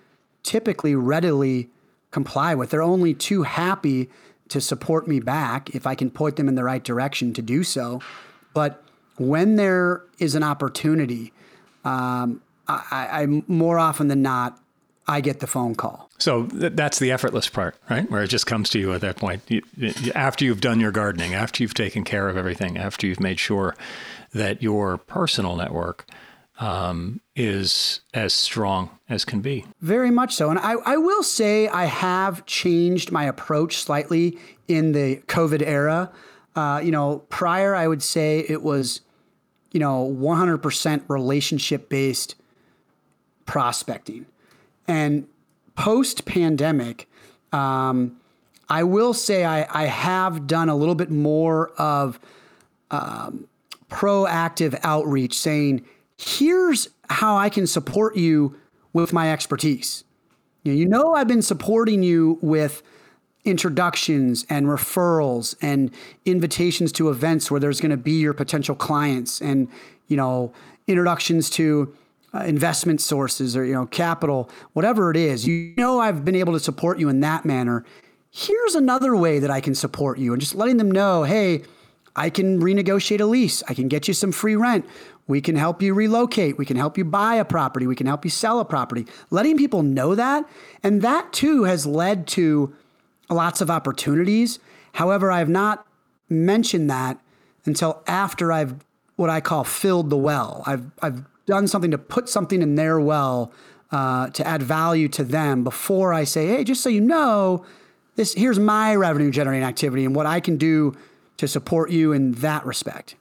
typically 0.49 0.95
readily 0.95 1.69
comply 2.09 2.55
with. 2.55 2.71
They're 2.71 2.81
only 2.81 3.13
too 3.13 3.43
happy 3.43 4.09
to 4.47 4.59
support 4.59 5.07
me 5.07 5.19
back 5.19 5.69
if 5.75 5.85
I 5.85 5.93
can 5.93 6.09
point 6.09 6.37
them 6.37 6.47
in 6.47 6.55
the 6.55 6.63
right 6.63 6.83
direction 6.83 7.33
to 7.33 7.41
do 7.43 7.63
so. 7.63 8.01
But 8.55 8.83
when 9.19 9.57
there 9.57 10.01
is 10.17 10.33
an 10.33 10.41
opportunity, 10.41 11.33
um, 11.85 12.41
I, 12.67 12.81
I 13.21 13.43
more 13.47 13.77
often 13.77 14.07
than 14.07 14.23
not 14.23 14.59
I 15.07 15.21
get 15.21 15.39
the 15.39 15.45
phone 15.45 15.75
call. 15.75 16.09
So 16.17 16.47
th- 16.47 16.73
that's 16.73 16.97
the 16.97 17.11
effortless 17.11 17.47
part, 17.47 17.75
right? 17.87 18.09
Where 18.09 18.23
it 18.23 18.29
just 18.29 18.47
comes 18.47 18.71
to 18.71 18.79
you 18.79 18.91
at 18.93 19.01
that 19.01 19.17
point. 19.17 19.43
You, 19.49 19.61
you, 19.77 19.93
after 20.15 20.45
you've 20.45 20.61
done 20.61 20.79
your 20.79 20.91
gardening, 20.91 21.35
after 21.35 21.61
you've 21.61 21.75
taken 21.75 22.03
care 22.03 22.27
of 22.27 22.37
everything, 22.37 22.75
after 22.75 23.05
you've 23.05 23.19
made 23.19 23.39
sure 23.39 23.75
that 24.33 24.63
your 24.63 24.97
personal 24.97 25.55
network 25.55 26.07
um, 26.59 27.21
is 27.35 28.01
as 28.13 28.33
strong 28.33 28.89
as 29.07 29.23
can 29.25 29.39
be. 29.39 29.65
Very 29.81 30.11
much 30.11 30.35
so. 30.35 30.49
And 30.49 30.59
I, 30.59 30.73
I 30.85 30.97
will 30.97 31.23
say 31.23 31.67
I 31.69 31.85
have 31.85 32.45
changed 32.45 33.11
my 33.11 33.25
approach 33.25 33.77
slightly 33.77 34.37
in 34.67 34.91
the 34.91 35.17
COVID 35.27 35.65
era. 35.65 36.11
Uh, 36.55 36.81
you 36.83 36.91
know, 36.91 37.19
prior, 37.29 37.73
I 37.73 37.87
would 37.87 38.03
say 38.03 38.45
it 38.49 38.61
was, 38.61 39.01
you 39.71 39.79
know, 39.79 40.15
100% 40.19 41.03
relationship 41.07 41.87
based 41.87 42.35
prospecting. 43.45 44.25
And 44.87 45.27
post 45.75 46.25
pandemic, 46.25 47.09
um, 47.53 48.17
I 48.67 48.83
will 48.83 49.13
say 49.13 49.45
I, 49.45 49.65
I, 49.71 49.85
have 49.85 50.45
done 50.45 50.69
a 50.69 50.75
little 50.75 50.93
bit 50.93 51.09
more 51.09 51.69
of 51.69 52.19
um, 52.91 53.47
proactive 53.89 54.79
outreach 54.83 55.35
saying, 55.35 55.83
here's 56.19 56.89
how 57.09 57.37
I 57.37 57.49
can 57.49 57.65
support 57.65 58.17
you 58.17 58.55
with 58.91 59.13
my 59.13 59.31
expertise. 59.31 60.03
You 60.63 60.85
know, 60.85 61.13
I've 61.15 61.27
been 61.27 61.41
supporting 61.41 62.03
you 62.03 62.37
with 62.41 62.83
introductions 63.45 64.45
and 64.49 64.65
referrals 64.65 65.55
and 65.61 65.91
invitations 66.25 66.91
to 66.91 67.09
events 67.09 67.49
where 67.49 67.59
there's 67.59 67.79
going 67.79 67.91
to 67.91 67.97
be 67.97 68.19
your 68.19 68.33
potential 68.33 68.75
clients 68.75 69.41
and 69.41 69.69
you 70.07 70.17
know 70.17 70.51
introductions 70.87 71.49
to 71.49 71.95
uh, 72.33 72.39
investment 72.39 72.99
sources 72.99 73.55
or 73.55 73.63
you 73.63 73.73
know 73.73 73.85
capital 73.85 74.49
whatever 74.73 75.09
it 75.09 75.15
is. 75.15 75.47
You 75.47 75.73
know 75.77 76.01
i've 76.01 76.25
been 76.25 76.35
able 76.35 76.51
to 76.51 76.59
support 76.59 76.99
you 76.99 77.07
in 77.07 77.21
that 77.21 77.45
manner. 77.45 77.85
Here's 78.29 78.75
another 78.75 79.15
way 79.15 79.39
that 79.39 79.49
i 79.49 79.61
can 79.61 79.73
support 79.73 80.19
you 80.19 80.33
and 80.33 80.41
just 80.41 80.53
letting 80.53 80.75
them 80.75 80.91
know 80.91 81.23
hey 81.23 81.63
i 82.17 82.29
can 82.29 82.61
renegotiate 82.61 83.21
a 83.21 83.25
lease. 83.25 83.63
I 83.69 83.73
can 83.73 83.87
get 83.87 84.09
you 84.09 84.13
some 84.13 84.33
free 84.33 84.57
rent 84.57 84.85
we 85.29 85.41
can 85.41 85.55
help 85.55 85.81
you 85.83 85.93
relocate. 85.93 86.57
We 86.57 86.65
can 86.65 86.75
help 86.75 86.97
you 86.97 87.05
buy 87.05 87.35
a 87.35 87.45
property. 87.45 87.85
We 87.85 87.95
can 87.95 88.07
help 88.07 88.25
you 88.25 88.31
sell 88.31 88.59
a 88.59 88.65
property. 88.65 89.05
Letting 89.29 89.57
people 89.57 89.83
know 89.83 90.15
that 90.15 90.43
and 90.81 91.03
that 91.03 91.31
too 91.31 91.65
has 91.65 91.85
led 91.85 92.25
to 92.29 92.75
lots 93.29 93.61
of 93.61 93.69
opportunities. 93.69 94.57
However 94.93 95.31
i 95.31 95.37
have 95.37 95.47
not 95.47 95.85
mentioned 96.29 96.89
that 96.89 97.19
until 97.65 98.01
after 98.07 98.51
i've 98.51 98.83
what 99.17 99.29
i 99.29 99.39
call 99.39 99.63
filled 99.63 100.09
the 100.09 100.17
well. 100.17 100.63
I've 100.65 100.85
i've 101.03 101.23
done 101.45 101.67
something 101.67 101.91
to 101.91 101.99
put 101.99 102.27
something 102.27 102.63
in 102.63 102.73
their 102.73 102.99
well 102.99 103.51
uh, 103.91 104.29
to 104.31 104.45
add 104.45 104.63
value 104.63 105.07
to 105.09 105.23
them 105.23 105.63
before 105.63 106.13
I 106.13 106.23
say, 106.23 106.47
hey, 106.47 106.63
just 106.63 106.81
so 106.81 106.89
you 106.89 107.01
know, 107.01 107.65
this 108.15 108.33
here's 108.33 108.59
my 108.59 108.95
revenue 108.95 109.29
generating 109.29 109.63
activity 109.63 110.05
and 110.05 110.15
what 110.15 110.25
I 110.25 110.39
can 110.39 110.57
do 110.57 110.95
to 111.37 111.47
support 111.47 111.91
you 111.91 112.13
in 112.13 112.33
that 112.33 112.65
respect. 112.65 113.15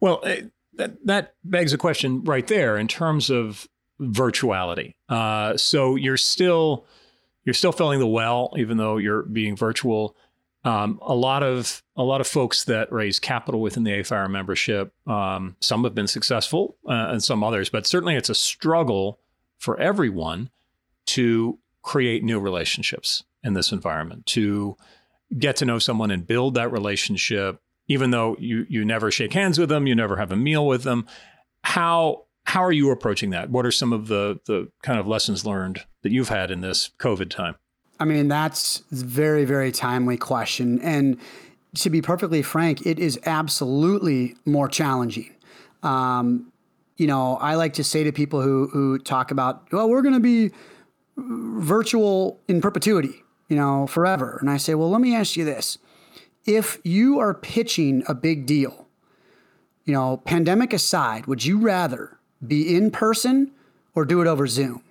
Well, 0.00 0.22
that 0.78 1.04
that 1.06 1.34
begs 1.44 1.72
a 1.72 1.78
question 1.78 2.24
right 2.24 2.46
there 2.46 2.76
in 2.76 2.88
terms 2.88 3.30
of 3.30 3.68
virtuality. 4.00 4.94
Uh, 5.08 5.56
so 5.56 5.96
you're 5.96 6.16
still 6.16 6.86
you're 7.44 7.54
still 7.54 7.72
filling 7.72 7.98
the 7.98 8.06
well, 8.06 8.54
even 8.56 8.76
though 8.76 8.96
you're 8.96 9.22
being 9.22 9.56
virtual. 9.56 10.16
Um, 10.64 10.98
a 11.02 11.14
lot 11.14 11.42
of 11.42 11.82
a 11.96 12.02
lot 12.02 12.20
of 12.20 12.26
folks 12.26 12.64
that 12.64 12.92
raise 12.92 13.18
capital 13.18 13.60
within 13.60 13.84
the 13.84 13.92
AFIRE 13.92 14.28
membership, 14.28 14.92
um, 15.06 15.56
some 15.60 15.84
have 15.84 15.94
been 15.94 16.08
successful 16.08 16.76
uh, 16.86 17.08
and 17.10 17.22
some 17.22 17.44
others, 17.44 17.68
but 17.68 17.86
certainly 17.86 18.16
it's 18.16 18.28
a 18.28 18.34
struggle 18.34 19.20
for 19.58 19.78
everyone 19.78 20.50
to 21.06 21.58
create 21.82 22.22
new 22.22 22.38
relationships 22.38 23.24
in 23.42 23.54
this 23.54 23.72
environment, 23.72 24.26
to 24.26 24.76
get 25.38 25.56
to 25.56 25.64
know 25.64 25.78
someone 25.78 26.10
and 26.10 26.26
build 26.26 26.54
that 26.54 26.72
relationship, 26.72 27.62
even 27.88 28.10
though 28.10 28.36
you 28.38 28.66
you 28.68 28.84
never 28.84 29.10
shake 29.10 29.32
hands 29.32 29.58
with 29.58 29.68
them, 29.68 29.86
you 29.86 29.94
never 29.94 30.16
have 30.16 30.30
a 30.30 30.36
meal 30.36 30.66
with 30.66 30.82
them. 30.82 31.06
How 31.64 32.24
how 32.44 32.62
are 32.62 32.72
you 32.72 32.90
approaching 32.90 33.30
that? 33.30 33.50
What 33.50 33.66
are 33.66 33.72
some 33.72 33.92
of 33.92 34.08
the 34.08 34.40
the 34.46 34.70
kind 34.82 35.00
of 35.00 35.06
lessons 35.06 35.44
learned 35.44 35.84
that 36.02 36.12
you've 36.12 36.28
had 36.28 36.50
in 36.50 36.60
this 36.60 36.90
COVID 36.98 37.30
time? 37.30 37.56
I 38.00 38.04
mean, 38.04 38.28
that's 38.28 38.82
a 38.92 38.96
very, 38.96 39.44
very 39.44 39.72
timely 39.72 40.16
question. 40.16 40.80
And 40.82 41.18
to 41.76 41.90
be 41.90 42.00
perfectly 42.00 42.42
frank, 42.42 42.86
it 42.86 42.98
is 42.98 43.18
absolutely 43.26 44.36
more 44.44 44.68
challenging. 44.68 45.34
Um, 45.82 46.52
you 46.96 47.06
know, 47.06 47.36
I 47.36 47.54
like 47.56 47.74
to 47.74 47.84
say 47.84 48.04
to 48.04 48.12
people 48.12 48.40
who, 48.40 48.68
who 48.68 48.98
talk 48.98 49.30
about, 49.30 49.70
well, 49.72 49.88
we're 49.88 50.02
going 50.02 50.14
to 50.14 50.20
be 50.20 50.50
virtual 51.16 52.40
in 52.48 52.60
perpetuity, 52.60 53.22
you 53.48 53.56
know, 53.56 53.86
forever. 53.86 54.38
And 54.40 54.50
I 54.50 54.56
say, 54.56 54.74
well, 54.74 54.90
let 54.90 55.00
me 55.00 55.14
ask 55.14 55.36
you 55.36 55.44
this. 55.44 55.78
If 56.48 56.78
you 56.82 57.18
are 57.18 57.34
pitching 57.34 58.02
a 58.08 58.14
big 58.14 58.46
deal, 58.46 58.86
you 59.84 59.92
know, 59.92 60.16
pandemic 60.16 60.72
aside, 60.72 61.26
would 61.26 61.44
you 61.44 61.58
rather 61.58 62.16
be 62.44 62.74
in 62.74 62.90
person 62.90 63.50
or 63.94 64.06
do 64.06 64.22
it 64.22 64.26
over 64.26 64.46
Zoom? 64.46 64.82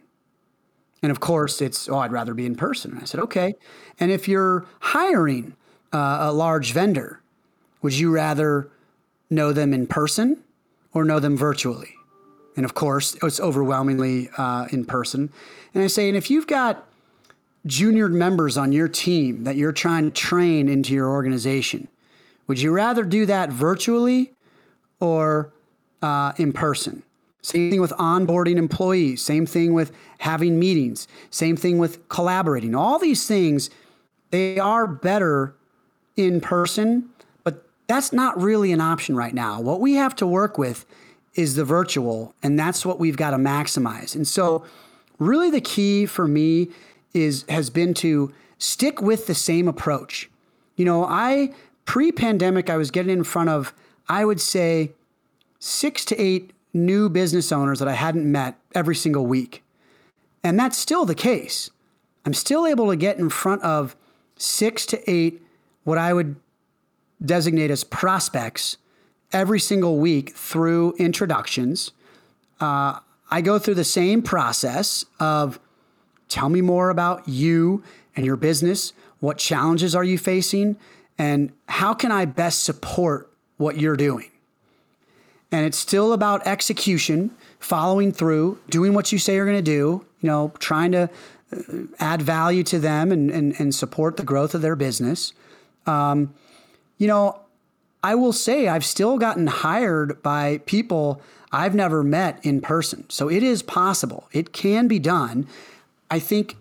And 1.02 1.12
of 1.12 1.20
course, 1.20 1.60
it's, 1.60 1.90
oh, 1.90 1.98
I'd 1.98 2.12
rather 2.12 2.36
be 2.36 2.46
in 2.46 2.56
person. 2.56 2.92
And 2.92 3.02
I 3.02 3.06
said, 3.06 3.20
okay. 3.22 3.56
And 4.00 4.12
if 4.12 4.28
you're 4.28 4.68
hiring 4.82 5.56
uh, 5.92 6.18
a 6.22 6.32
large 6.32 6.74
vendor, 6.74 7.22
would 7.82 7.98
you 7.98 8.12
rather 8.12 8.70
know 9.32 9.52
them 9.52 9.74
in 9.74 9.88
person 9.88 10.44
or 10.94 11.04
know 11.04 11.20
them 11.20 11.36
virtually? 11.36 11.96
And 12.56 12.66
of 12.66 12.76
course, 12.76 13.16
it's 13.24 13.40
overwhelmingly 13.40 14.30
uh, 14.38 14.68
in 14.72 14.86
person. 14.86 15.32
And 15.74 15.84
I 15.84 15.88
say, 15.88 16.08
and 16.08 16.16
if 16.16 16.30
you've 16.30 16.46
got 16.46 16.87
junior 17.66 18.08
members 18.08 18.58
on 18.58 18.72
your 18.72 18.88
team 18.88 19.44
that 19.44 19.56
you're 19.56 19.72
trying 19.72 20.06
to 20.06 20.12
train 20.12 20.70
into 20.70 20.94
your 20.94 21.10
organization, 21.10 21.88
would 22.48 22.60
you 22.60 22.72
rather 22.72 23.04
do 23.04 23.26
that 23.26 23.50
virtually 23.50 24.34
or 25.00 25.52
uh, 26.02 26.34
in 26.38 26.54
person? 26.54 27.04
Same 27.42 27.70
thing 27.70 27.82
with 27.82 27.92
onboarding 27.92 28.58
employees, 28.58 29.22
same 29.22 29.46
thing 29.46 29.74
with 29.74 29.92
having 30.20 30.60
meetings, 30.60 31.08
same 31.30 31.56
thing 31.56 31.78
with 31.78 32.08
collaborating. 32.10 32.76
All 32.76 33.00
these 33.00 33.28
things, 33.28 33.70
they 34.32 34.60
are 34.60 34.88
better 34.88 35.56
in 36.18 36.42
person, 36.42 37.10
but 37.44 37.64
that's 37.88 38.12
not 38.12 38.42
really 38.42 38.72
an 38.72 38.82
option 38.82 39.16
right 39.16 39.34
now. 39.34 39.62
What 39.62 39.80
we 39.80 39.94
have 39.94 40.16
to 40.18 40.28
work 40.28 40.58
with 40.58 40.86
is 41.36 41.56
the 41.56 41.64
virtual, 41.64 42.34
and 42.42 42.60
that's 42.60 42.86
what 42.86 43.00
we've 43.00 43.16
got 43.16 43.32
to 43.32 43.38
maximize. 43.38 44.16
And 44.16 44.28
so, 44.28 44.66
really, 45.20 45.52
the 45.52 45.62
key 45.62 46.06
for 46.06 46.28
me 46.28 46.70
is 47.24 47.46
has 47.50 47.70
been 47.70 47.94
to 47.96 48.34
stick 48.58 49.02
with 49.02 49.28
the 49.28 49.36
same 49.36 49.68
approach. 49.68 50.30
You 50.76 50.86
know, 50.86 51.06
I 51.06 51.54
pre-pandemic, 51.86 52.70
I 52.70 52.78
was 52.78 52.92
getting 52.92 53.12
in 53.12 53.24
front 53.24 53.50
of, 53.50 53.74
I 54.08 54.26
would 54.26 54.42
say, 54.42 54.92
six 55.60 56.06
to 56.06 56.22
eight 56.22 56.52
new 56.74 57.10
business 57.10 57.52
owners 57.52 57.80
that 57.80 57.88
I 57.88 57.94
hadn't 57.94 58.30
met 58.32 58.56
every 58.76 58.96
single 58.96 59.26
week. 59.26 59.64
And 60.44 60.60
that's 60.60 60.78
still 60.78 61.06
the 61.06 61.16
case. 61.16 61.72
I'm 62.26 62.34
still 62.34 62.68
able 62.68 62.90
to 62.90 62.96
get 62.96 63.18
in 63.18 63.30
front 63.30 63.64
of 63.64 63.96
six 64.36 64.86
to 64.88 65.10
eight, 65.10 65.42
what 65.84 65.98
I 65.98 66.14
would 66.14 66.36
designate 67.24 67.72
as 67.72 67.84
prospects 67.84 68.78
every 69.34 69.60
single 69.60 69.98
week 69.98 70.36
through 70.36 70.94
introductions. 71.00 71.92
Uh, 72.60 73.00
I 73.32 73.42
go 73.42 73.60
through 73.60 73.76
the 73.76 73.84
same 73.84 74.22
process 74.22 75.06
of 75.20 75.60
tell 76.30 76.50
me 76.50 76.62
more 76.62 76.90
about 76.90 77.28
you 77.28 77.84
and 78.16 78.26
your 78.26 78.36
business. 78.36 78.94
What 79.20 79.38
challenges 79.38 79.96
are 79.96 80.04
you 80.04 80.18
facing? 80.18 80.78
And 81.18 81.52
how 81.68 81.94
can 81.94 82.12
I 82.12 82.26
best 82.26 82.64
support 82.64 83.32
what 83.58 83.78
you're 83.78 83.98
doing? 83.98 84.30
And 85.52 85.66
it's 85.66 85.78
still 85.78 86.14
about 86.14 86.46
execution, 86.46 87.32
following 87.60 88.12
through, 88.12 88.60
doing 88.70 88.94
what 88.94 89.12
you 89.12 89.18
say 89.18 89.36
you're 89.36 89.46
going 89.46 89.58
to 89.58 89.62
do, 89.62 90.06
you 90.22 90.28
know, 90.28 90.52
trying 90.60 90.92
to 90.92 91.10
uh, 91.52 91.62
add 92.00 92.22
value 92.22 92.64
to 92.64 92.80
them 92.80 93.12
and, 93.12 93.32
and, 93.32 93.60
and 93.60 93.74
support 93.74 94.18
the 94.18 94.24
growth 94.24 94.54
of 94.54 94.62
their 94.62 94.76
business. 94.76 95.34
Um, 95.86 96.34
you 96.98 97.08
know, 97.08 97.40
I 98.04 98.16
will 98.16 98.34
say 98.34 98.68
I've 98.68 98.86
still 98.86 99.18
gotten 99.18 99.48
hired 99.48 100.22
by 100.22 100.60
people 100.66 101.22
I've 101.52 101.74
never 101.74 102.04
met 102.04 102.44
in 102.46 102.62
person. 102.62 103.10
So 103.10 103.30
it 103.30 103.42
is 103.42 103.64
possible. 103.64 104.28
It 104.34 104.52
can 104.52 104.88
be 104.88 105.00
done. 105.00 105.48
I 106.10 106.20
think 106.20 106.58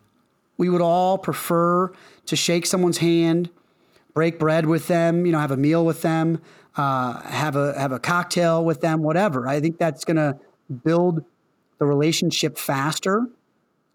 we 0.59 0.69
would 0.69 0.81
all 0.81 1.19
prefer 1.19 1.93
to 2.27 2.37
shake 2.37 2.67
someone's 2.67 2.99
hand, 2.99 3.51
break 4.15 4.39
bread 4.39 4.67
with 4.67 4.89
them, 4.89 5.27
you 5.27 5.33
know, 5.33 5.39
have 5.39 5.51
a 5.51 5.57
meal 5.57 5.85
with 5.85 6.03
them, 6.03 6.41
uh, 6.77 7.21
have 7.23 7.57
a 7.57 7.79
have 7.79 7.93
a 7.93 7.99
cocktail 7.99 8.65
with 8.65 8.81
them, 8.81 9.03
whatever. 9.03 9.49
I 9.49 9.61
think 9.61 9.79
that's 9.79 10.05
going 10.05 10.17
to 10.17 10.39
build 10.85 11.25
the 11.79 11.87
relationship 11.87 12.59
faster. 12.59 13.27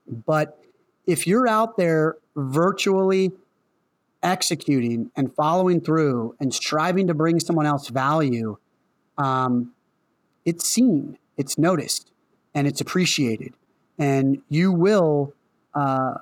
But 0.08 0.60
if 1.06 1.28
you're 1.28 1.48
out 1.48 1.78
there 1.78 2.18
virtually 2.36 3.32
executing 4.24 5.12
and 5.16 5.34
following 5.34 5.82
through 5.82 6.36
and 6.40 6.54
striving 6.54 7.08
to 7.08 7.14
bring 7.14 7.40
someone 7.40 7.66
else 7.66 7.90
value, 7.90 8.58
um, 9.18 9.74
it's 10.46 10.68
seen, 10.68 11.18
it's 11.38 11.58
noticed, 11.58 12.12
and 12.54 12.68
it's 12.68 12.82
appreciated. 12.82 13.54
And 13.98 14.42
you 14.50 14.72
will 14.72 15.34
uh, 15.74 16.16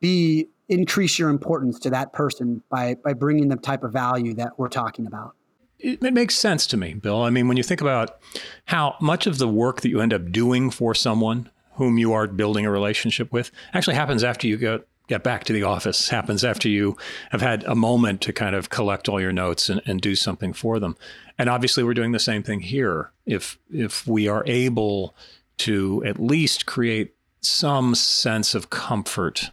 be 0.00 0.48
increase 0.68 1.18
your 1.18 1.28
importance 1.28 1.78
to 1.80 1.90
that 1.90 2.12
person 2.12 2.62
by 2.70 2.94
by 3.04 3.12
bringing 3.12 3.48
the 3.48 3.56
type 3.56 3.84
of 3.84 3.92
value 3.92 4.34
that 4.34 4.58
we're 4.58 4.68
talking 4.68 5.06
about. 5.06 5.34
It, 5.78 6.02
it 6.02 6.14
makes 6.14 6.34
sense 6.34 6.66
to 6.68 6.76
me, 6.76 6.94
Bill. 6.94 7.22
I 7.22 7.30
mean, 7.30 7.48
when 7.48 7.56
you 7.56 7.62
think 7.62 7.80
about 7.80 8.18
how 8.64 8.96
much 9.00 9.26
of 9.26 9.38
the 9.38 9.48
work 9.48 9.82
that 9.82 9.90
you 9.90 10.00
end 10.00 10.14
up 10.14 10.32
doing 10.32 10.70
for 10.70 10.94
someone 10.94 11.50
whom 11.74 11.98
you 11.98 12.12
are 12.12 12.26
building 12.26 12.64
a 12.64 12.70
relationship 12.70 13.30
with 13.32 13.50
actually 13.74 13.96
happens 13.96 14.24
after 14.24 14.46
you 14.46 14.56
get 14.56 14.86
get 15.08 15.22
back 15.22 15.44
to 15.44 15.52
the 15.52 15.62
office 15.62 16.08
happens 16.08 16.42
after 16.42 16.68
you 16.68 16.96
have 17.30 17.40
had 17.40 17.62
a 17.64 17.76
moment 17.76 18.20
to 18.20 18.32
kind 18.32 18.56
of 18.56 18.70
collect 18.70 19.08
all 19.08 19.20
your 19.20 19.32
notes 19.32 19.68
and, 19.68 19.80
and 19.86 20.00
do 20.00 20.16
something 20.16 20.52
for 20.52 20.80
them. 20.80 20.96
And 21.38 21.48
obviously 21.48 21.84
we're 21.84 21.94
doing 21.94 22.10
the 22.10 22.18
same 22.18 22.42
thing 22.42 22.60
here. 22.60 23.12
If 23.24 23.58
if 23.70 24.06
we 24.06 24.26
are 24.26 24.42
able 24.46 25.14
to 25.58 26.02
at 26.04 26.18
least 26.18 26.66
create 26.66 27.15
some 27.46 27.94
sense 27.94 28.54
of 28.54 28.70
comfort 28.70 29.50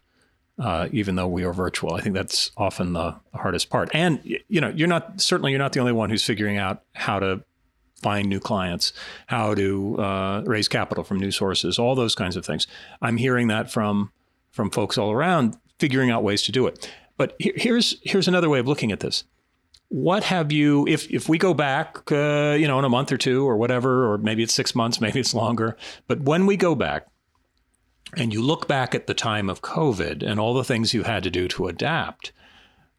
uh, 0.59 0.87
even 0.91 1.15
though 1.15 1.27
we 1.27 1.43
are 1.43 1.53
virtual. 1.53 1.93
I 1.93 2.01
think 2.01 2.15
that's 2.15 2.51
often 2.57 2.93
the 2.93 3.15
hardest 3.33 3.69
part. 3.69 3.89
And 3.93 4.19
you 4.47 4.61
know, 4.61 4.69
you're 4.69 4.87
not 4.87 5.19
certainly 5.19 5.51
you're 5.51 5.59
not 5.59 5.73
the 5.73 5.79
only 5.79 5.91
one 5.91 6.09
who's 6.09 6.23
figuring 6.23 6.57
out 6.57 6.83
how 6.93 7.19
to 7.19 7.43
find 8.01 8.27
new 8.27 8.39
clients, 8.39 8.93
how 9.27 9.55
to 9.55 9.97
uh, 9.97 10.43
raise 10.45 10.67
capital 10.67 11.03
from 11.03 11.19
new 11.19 11.31
sources, 11.31 11.79
all 11.79 11.95
those 11.95 12.15
kinds 12.15 12.35
of 12.35 12.45
things. 12.45 12.67
I'm 13.01 13.17
hearing 13.17 13.47
that 13.47 13.71
from 13.71 14.11
from 14.51 14.69
folks 14.69 14.97
all 14.97 15.11
around, 15.11 15.57
figuring 15.79 16.11
out 16.11 16.23
ways 16.23 16.43
to 16.43 16.51
do 16.51 16.67
it. 16.67 16.91
But 17.17 17.35
here's 17.39 17.97
here's 18.03 18.27
another 18.27 18.49
way 18.49 18.59
of 18.59 18.67
looking 18.67 18.91
at 18.91 18.99
this. 18.99 19.23
What 19.89 20.23
have 20.23 20.51
you, 20.51 20.87
if 20.87 21.09
if 21.11 21.29
we 21.29 21.37
go 21.37 21.53
back, 21.53 22.11
uh, 22.11 22.55
you 22.59 22.67
know, 22.67 22.77
in 22.79 22.85
a 22.85 22.89
month 22.89 23.11
or 23.11 23.17
two 23.17 23.47
or 23.47 23.57
whatever, 23.57 24.11
or 24.11 24.17
maybe 24.17 24.43
it's 24.43 24.53
six 24.53 24.75
months, 24.75 25.01
maybe 25.01 25.19
it's 25.19 25.33
longer, 25.33 25.77
but 26.07 26.21
when 26.21 26.45
we 26.45 26.57
go 26.57 26.75
back, 26.75 27.07
and 28.17 28.33
you 28.33 28.41
look 28.41 28.67
back 28.67 28.93
at 28.93 29.07
the 29.07 29.13
time 29.13 29.49
of 29.49 29.61
COVID 29.61 30.23
and 30.23 30.39
all 30.39 30.53
the 30.53 30.63
things 30.63 30.93
you 30.93 31.03
had 31.03 31.23
to 31.23 31.29
do 31.29 31.47
to 31.49 31.67
adapt, 31.67 32.31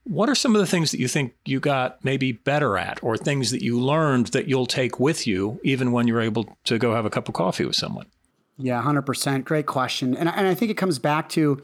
what 0.05 0.29
are 0.29 0.35
some 0.35 0.55
of 0.55 0.61
the 0.61 0.67
things 0.67 0.91
that 0.91 1.01
you 1.01 1.09
think 1.09 1.35
you 1.45 1.61
got 1.61 2.05
maybe 2.05 2.33
better 2.33 2.77
at, 2.77 3.03
or 3.03 3.17
things 3.17 3.51
that 3.51 3.63
you 3.63 3.81
learned 3.81 4.29
that 4.29 4.49
you'll 4.49 4.67
take 4.67 5.01
with 5.01 5.27
you 5.27 5.61
even 5.65 5.93
when 5.93 6.07
you're 6.07 6.21
able 6.21 6.57
to 6.65 6.79
go 6.79 6.95
have 6.95 7.07
a 7.07 7.11
cup 7.11 7.29
of 7.29 7.35
coffee 7.35 7.65
with 7.65 7.77
someone? 7.77 8.07
Yeah, 8.59 8.83
100%. 8.83 9.45
Great 9.45 9.67
question. 9.67 10.15
And, 10.17 10.29
and 10.29 10.47
I 10.47 10.55
think 10.55 10.71
it 10.71 10.77
comes 10.77 10.99
back 10.99 11.29
to 11.31 11.63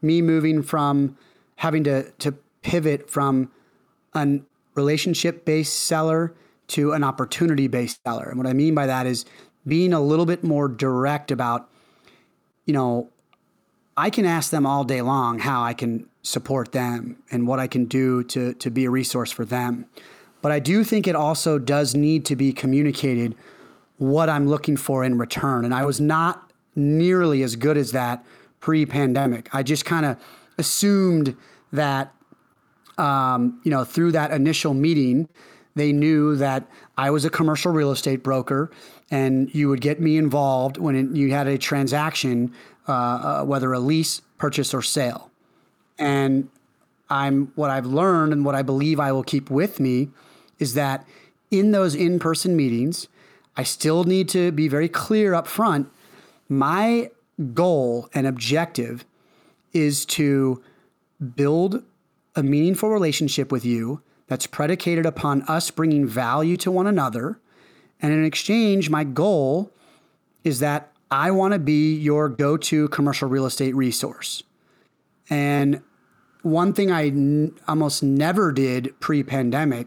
me 0.00 0.22
moving 0.22 0.62
from 0.62 1.16
having 1.56 1.84
to, 1.84 2.10
to 2.10 2.32
pivot 2.62 3.10
from 3.10 3.50
a 4.14 4.40
relationship 4.74 5.44
based 5.44 5.74
seller 5.80 6.34
to 6.68 6.92
an 6.92 7.04
opportunity 7.04 7.68
based 7.68 8.00
seller. 8.04 8.28
And 8.28 8.38
what 8.38 8.46
I 8.46 8.54
mean 8.54 8.74
by 8.74 8.86
that 8.86 9.06
is 9.06 9.24
being 9.66 9.92
a 9.92 10.00
little 10.00 10.26
bit 10.26 10.42
more 10.42 10.66
direct 10.68 11.30
about 11.30 11.68
you 12.64 12.72
know, 12.72 13.10
I 13.96 14.10
can 14.10 14.24
ask 14.24 14.50
them 14.50 14.66
all 14.66 14.84
day 14.84 15.02
long 15.02 15.38
how 15.38 15.62
I 15.62 15.74
can 15.74 16.08
support 16.22 16.72
them 16.72 17.22
and 17.30 17.46
what 17.46 17.58
I 17.58 17.66
can 17.66 17.84
do 17.84 18.22
to, 18.24 18.54
to 18.54 18.70
be 18.70 18.84
a 18.84 18.90
resource 18.90 19.30
for 19.30 19.44
them. 19.44 19.86
But 20.40 20.52
I 20.52 20.58
do 20.58 20.82
think 20.84 21.06
it 21.06 21.16
also 21.16 21.58
does 21.58 21.94
need 21.94 22.24
to 22.26 22.36
be 22.36 22.52
communicated 22.52 23.34
what 23.98 24.28
I'm 24.28 24.48
looking 24.48 24.76
for 24.76 25.04
in 25.04 25.18
return. 25.18 25.64
And 25.64 25.74
I 25.74 25.84
was 25.84 26.00
not 26.00 26.50
nearly 26.74 27.42
as 27.42 27.54
good 27.56 27.76
as 27.76 27.92
that 27.92 28.24
pre 28.60 28.86
pandemic. 28.86 29.54
I 29.54 29.62
just 29.62 29.84
kind 29.84 30.06
of 30.06 30.16
assumed 30.58 31.36
that, 31.72 32.14
um, 32.98 33.60
you 33.64 33.70
know, 33.70 33.84
through 33.84 34.12
that 34.12 34.30
initial 34.30 34.74
meeting, 34.74 35.28
they 35.74 35.92
knew 35.92 36.36
that 36.36 36.66
I 36.96 37.10
was 37.10 37.24
a 37.24 37.30
commercial 37.30 37.72
real 37.72 37.92
estate 37.92 38.22
broker 38.22 38.70
and 39.12 39.54
you 39.54 39.68
would 39.68 39.82
get 39.82 40.00
me 40.00 40.16
involved 40.16 40.78
when 40.78 40.96
it, 40.96 41.14
you 41.14 41.30
had 41.32 41.46
a 41.46 41.58
transaction, 41.58 42.50
uh, 42.88 42.92
uh, 42.92 43.44
whether 43.44 43.70
a 43.74 43.78
lease, 43.78 44.22
purchase, 44.38 44.72
or 44.72 44.80
sale. 44.80 45.30
And 45.98 46.48
I'm 47.10 47.52
what 47.54 47.70
I've 47.70 47.84
learned 47.84 48.32
and 48.32 48.42
what 48.42 48.54
I 48.54 48.62
believe 48.62 48.98
I 48.98 49.12
will 49.12 49.22
keep 49.22 49.50
with 49.50 49.78
me 49.78 50.08
is 50.58 50.72
that 50.74 51.06
in 51.50 51.72
those 51.72 51.94
in-person 51.94 52.56
meetings, 52.56 53.06
I 53.54 53.64
still 53.64 54.04
need 54.04 54.30
to 54.30 54.50
be 54.50 54.66
very 54.66 54.88
clear 54.88 55.34
up 55.34 55.46
front. 55.46 55.90
My 56.48 57.10
goal 57.52 58.08
and 58.14 58.26
objective 58.26 59.04
is 59.74 60.06
to 60.06 60.62
build 61.36 61.82
a 62.34 62.42
meaningful 62.42 62.88
relationship 62.88 63.52
with 63.52 63.66
you 63.66 64.00
that's 64.26 64.46
predicated 64.46 65.04
upon 65.04 65.42
us 65.42 65.70
bringing 65.70 66.06
value 66.06 66.56
to 66.56 66.70
one 66.70 66.86
another. 66.86 67.38
And 68.02 68.12
in 68.12 68.24
exchange, 68.24 68.90
my 68.90 69.04
goal 69.04 69.70
is 70.44 70.58
that 70.58 70.90
I 71.10 71.30
want 71.30 71.52
to 71.52 71.58
be 71.58 71.94
your 71.94 72.28
go 72.28 72.56
to 72.56 72.88
commercial 72.88 73.28
real 73.28 73.46
estate 73.46 73.74
resource. 73.76 74.42
And 75.30 75.82
one 76.42 76.72
thing 76.72 76.90
I 76.90 77.06
n- 77.06 77.54
almost 77.68 78.02
never 78.02 78.50
did 78.50 78.98
pre 78.98 79.22
pandemic 79.22 79.86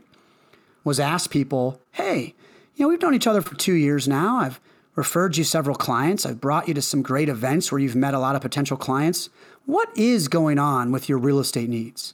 was 0.84 1.00
ask 1.00 1.30
people, 1.30 1.82
hey, 1.92 2.34
you 2.76 2.86
know, 2.86 2.90
we've 2.90 3.02
known 3.02 3.14
each 3.14 3.28
other 3.28 3.42
for 3.42 3.56
two 3.56 3.74
years 3.74 4.08
now. 4.08 4.38
I've 4.38 4.60
referred 4.96 5.36
you 5.36 5.44
several 5.44 5.76
clients. 5.76 6.26
I've 6.26 6.40
brought 6.40 6.68
you 6.68 6.74
to 6.74 6.82
some 6.82 7.02
great 7.02 7.28
events 7.28 7.72
where 7.72 7.80
you've 7.80 7.96
met 7.96 8.14
a 8.14 8.20
lot 8.20 8.36
of 8.36 8.42
potential 8.42 8.78
clients. 8.78 9.30
What 9.66 9.90
is 9.98 10.28
going 10.28 10.60
on 10.60 10.92
with 10.92 11.10
your 11.10 11.18
real 11.18 11.40
estate 11.40 11.70
needs? 11.70 12.14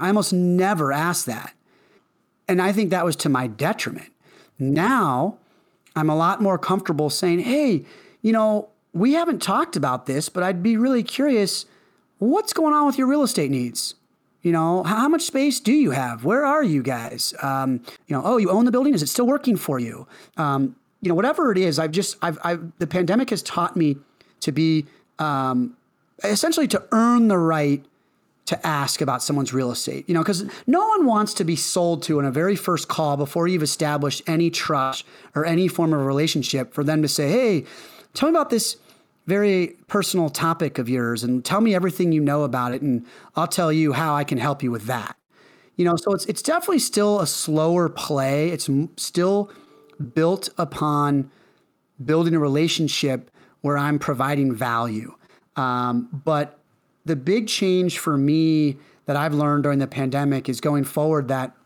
I 0.00 0.08
almost 0.08 0.32
never 0.32 0.92
ask 0.92 1.26
that. 1.26 1.54
And 2.48 2.62
I 2.62 2.72
think 2.72 2.90
that 2.90 3.04
was 3.04 3.16
to 3.16 3.28
my 3.28 3.46
detriment. 3.46 4.10
Now 4.58 5.38
I'm 5.94 6.10
a 6.10 6.16
lot 6.16 6.40
more 6.40 6.58
comfortable 6.58 7.10
saying, 7.10 7.40
hey, 7.40 7.84
you 8.22 8.32
know, 8.32 8.68
we 8.92 9.12
haven't 9.12 9.40
talked 9.40 9.76
about 9.76 10.06
this, 10.06 10.28
but 10.28 10.42
I'd 10.42 10.62
be 10.62 10.76
really 10.76 11.02
curious 11.02 11.66
what's 12.18 12.52
going 12.52 12.74
on 12.74 12.86
with 12.86 12.98
your 12.98 13.06
real 13.06 13.22
estate 13.22 13.50
needs? 13.50 13.94
You 14.42 14.52
know, 14.52 14.82
how 14.84 15.08
much 15.08 15.22
space 15.22 15.60
do 15.60 15.72
you 15.72 15.90
have? 15.90 16.24
Where 16.24 16.44
are 16.44 16.62
you 16.62 16.82
guys? 16.82 17.34
Um, 17.42 17.82
you 18.06 18.16
know, 18.16 18.22
oh, 18.24 18.36
you 18.36 18.50
own 18.50 18.64
the 18.64 18.70
building? 18.70 18.94
Is 18.94 19.02
it 19.02 19.08
still 19.08 19.26
working 19.26 19.56
for 19.56 19.78
you? 19.78 20.06
Um, 20.36 20.76
you 21.00 21.08
know, 21.08 21.14
whatever 21.14 21.52
it 21.52 21.58
is, 21.58 21.78
I've 21.78 21.90
just, 21.90 22.16
I've, 22.22 22.38
I've, 22.42 22.72
the 22.78 22.86
pandemic 22.86 23.30
has 23.30 23.42
taught 23.42 23.76
me 23.76 23.96
to 24.40 24.52
be 24.52 24.86
um, 25.18 25.76
essentially 26.22 26.68
to 26.68 26.82
earn 26.92 27.28
the 27.28 27.38
right 27.38 27.84
to 28.48 28.66
ask 28.66 29.02
about 29.02 29.22
someone's 29.22 29.52
real 29.52 29.70
estate. 29.70 30.08
You 30.08 30.14
know, 30.14 30.22
because 30.22 30.44
no 30.66 30.86
one 30.86 31.04
wants 31.04 31.34
to 31.34 31.44
be 31.44 31.54
sold 31.54 32.02
to 32.04 32.18
in 32.18 32.24
a 32.24 32.30
very 32.30 32.56
first 32.56 32.88
call 32.88 33.18
before 33.18 33.46
you've 33.46 33.62
established 33.62 34.22
any 34.26 34.48
trust 34.48 35.04
or 35.34 35.44
any 35.44 35.68
form 35.68 35.92
of 35.92 36.04
relationship 36.04 36.72
for 36.72 36.82
them 36.82 37.02
to 37.02 37.08
say, 37.08 37.28
hey, 37.28 37.64
tell 38.14 38.30
me 38.30 38.34
about 38.34 38.48
this 38.48 38.78
very 39.26 39.76
personal 39.86 40.30
topic 40.30 40.78
of 40.78 40.88
yours 40.88 41.22
and 41.22 41.44
tell 41.44 41.60
me 41.60 41.74
everything 41.74 42.10
you 42.10 42.20
know 42.22 42.42
about 42.44 42.72
it 42.72 42.80
and 42.80 43.04
I'll 43.36 43.46
tell 43.46 43.70
you 43.70 43.92
how 43.92 44.14
I 44.14 44.24
can 44.24 44.38
help 44.38 44.62
you 44.62 44.70
with 44.70 44.86
that. 44.86 45.14
You 45.76 45.84
know, 45.84 45.96
so 45.96 46.12
it's 46.12 46.24
it's 46.24 46.42
definitely 46.42 46.78
still 46.78 47.20
a 47.20 47.26
slower 47.26 47.90
play. 47.90 48.48
It's 48.48 48.70
still 48.96 49.50
built 50.14 50.48
upon 50.56 51.30
building 52.02 52.34
a 52.34 52.38
relationship 52.38 53.30
where 53.60 53.76
I'm 53.76 53.98
providing 53.98 54.54
value. 54.54 55.14
Um, 55.56 56.08
but 56.24 56.57
the 57.08 57.16
big 57.16 57.48
change 57.48 57.98
for 57.98 58.16
me 58.16 58.76
that 59.06 59.16
I've 59.16 59.34
learned 59.34 59.64
during 59.64 59.78
the 59.78 59.86
pandemic 59.86 60.48
is 60.48 60.60
going 60.60 60.84
forward 60.84 61.28
that 61.28 61.56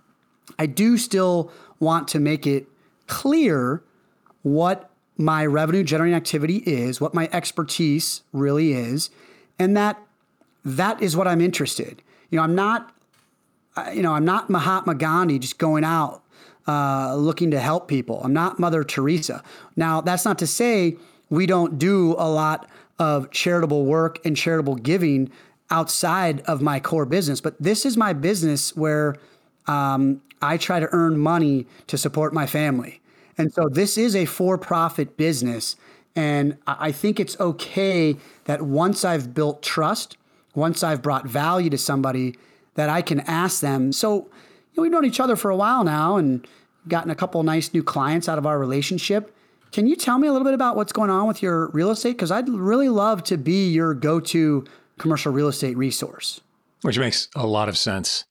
I 0.59 0.67
do 0.67 0.97
still 0.97 1.51
want 1.81 2.09
to 2.09 2.21
make 2.21 2.47
it 2.47 2.67
clear 3.07 3.83
what 4.43 4.91
my 5.17 5.45
revenue 5.45 5.85
generating 5.85 6.15
activity 6.15 6.59
is, 6.59 7.01
what 7.01 7.15
my 7.15 7.29
expertise 7.33 8.23
really 8.33 8.73
is, 8.73 9.11
and 9.59 9.77
that 9.77 10.01
that 10.65 11.03
is 11.03 11.17
what 11.17 11.29
I'm 11.29 11.41
interested. 11.41 12.03
You 12.31 12.37
know, 12.37 12.45
I'm 12.45 12.55
not 12.55 12.95
you 13.93 14.03
know, 14.03 14.13
I'm 14.13 14.25
not 14.25 14.51
Mahatma 14.51 14.95
Gandhi 14.95 15.39
just 15.39 15.59
going 15.59 15.83
out 15.83 16.23
uh, 16.69 17.15
looking 17.17 17.51
to 17.51 17.61
help 17.61 17.89
people. 17.89 18.21
I'm 18.23 18.33
not 18.33 18.59
Mother 18.59 18.85
Teresa. 18.85 19.43
Now, 19.77 20.01
that's 20.01 20.25
not 20.25 20.39
to 20.41 20.47
say 20.47 20.97
we 21.31 21.47
don't 21.47 21.79
do 21.79 22.15
a 22.19 22.29
lot 22.29 22.69
of 23.03 23.33
charitable 23.33 23.85
work 23.85 24.25
and 24.25 24.37
charitable 24.37 24.77
giving 24.77 25.29
outside 25.73 26.41
of 26.43 26.63
my 26.63 26.79
core 26.79 27.05
business, 27.05 27.41
but 27.41 27.61
this 27.61 27.85
is 27.85 27.97
my 27.97 28.13
business 28.13 28.77
where 28.77 29.17
um, 29.67 30.23
I 30.41 30.57
try 30.57 30.79
to 30.79 30.89
earn 30.93 31.19
money 31.19 31.67
to 31.89 31.99
support 31.99 32.33
my 32.33 32.47
family. 32.47 33.01
And 33.37 33.53
so 33.53 33.69
this 33.69 33.99
is 33.99 34.15
a 34.15 34.25
for 34.25 34.57
profit 34.57 35.17
business. 35.17 35.75
And 36.15 36.57
I 36.69 36.93
think 36.93 37.19
it's 37.19 37.39
okay 37.41 38.17
that 38.45 38.63
once 38.63 39.05
I've 39.05 39.35
built 39.35 39.63
trust, 39.63 40.17
once 40.55 40.85
I've 40.85 41.03
brought 41.03 41.27
value 41.27 41.71
to 41.71 41.79
somebody, 41.79 42.37
that 42.75 42.89
I 42.89 43.03
can 43.03 43.21
ask 43.21 43.61
them. 43.61 43.93
So, 43.93 44.15
you 44.15 44.77
know, 44.77 44.83
we've 44.83 44.93
known 44.93 45.05
each 45.05 45.19
other 45.19 45.35
for 45.35 45.51
a 45.51 45.57
while 45.57 45.83
now 45.83 46.17
and 46.19 46.47
gotten 46.87 47.11
a 47.11 47.17
couple 47.17 47.43
nice 47.43 47.75
new 47.75 47.83
clients 47.83 48.29
out 48.29 48.39
of 48.39 48.47
our 48.47 48.59
relationship. 48.61 49.35
Can 49.73 49.87
you 49.87 49.97
tell 49.97 50.19
me 50.19 50.29
a 50.29 50.33
little 50.33 50.45
bit 50.45 50.55
about 50.55 50.77
what's 50.77 50.93
going 50.93 51.11
on 51.11 51.27
with 51.27 51.43
your 51.43 51.69
real 51.69 51.91
estate? 51.91 52.13
Because 52.13 52.31
I'd 52.31 52.49
really 52.49 52.91
love 52.91 53.25
to 53.25 53.39
be 53.39 53.71
your 53.71 53.95
go 53.95 54.21
to 54.21 54.65
commercial 54.99 55.33
real 55.33 55.49
estate 55.49 55.77
resource. 55.77 56.41
Which 56.83 56.99
makes 56.99 57.29
a 57.35 57.47
lot 57.47 57.69
of 57.69 57.79
sense. 57.79 58.25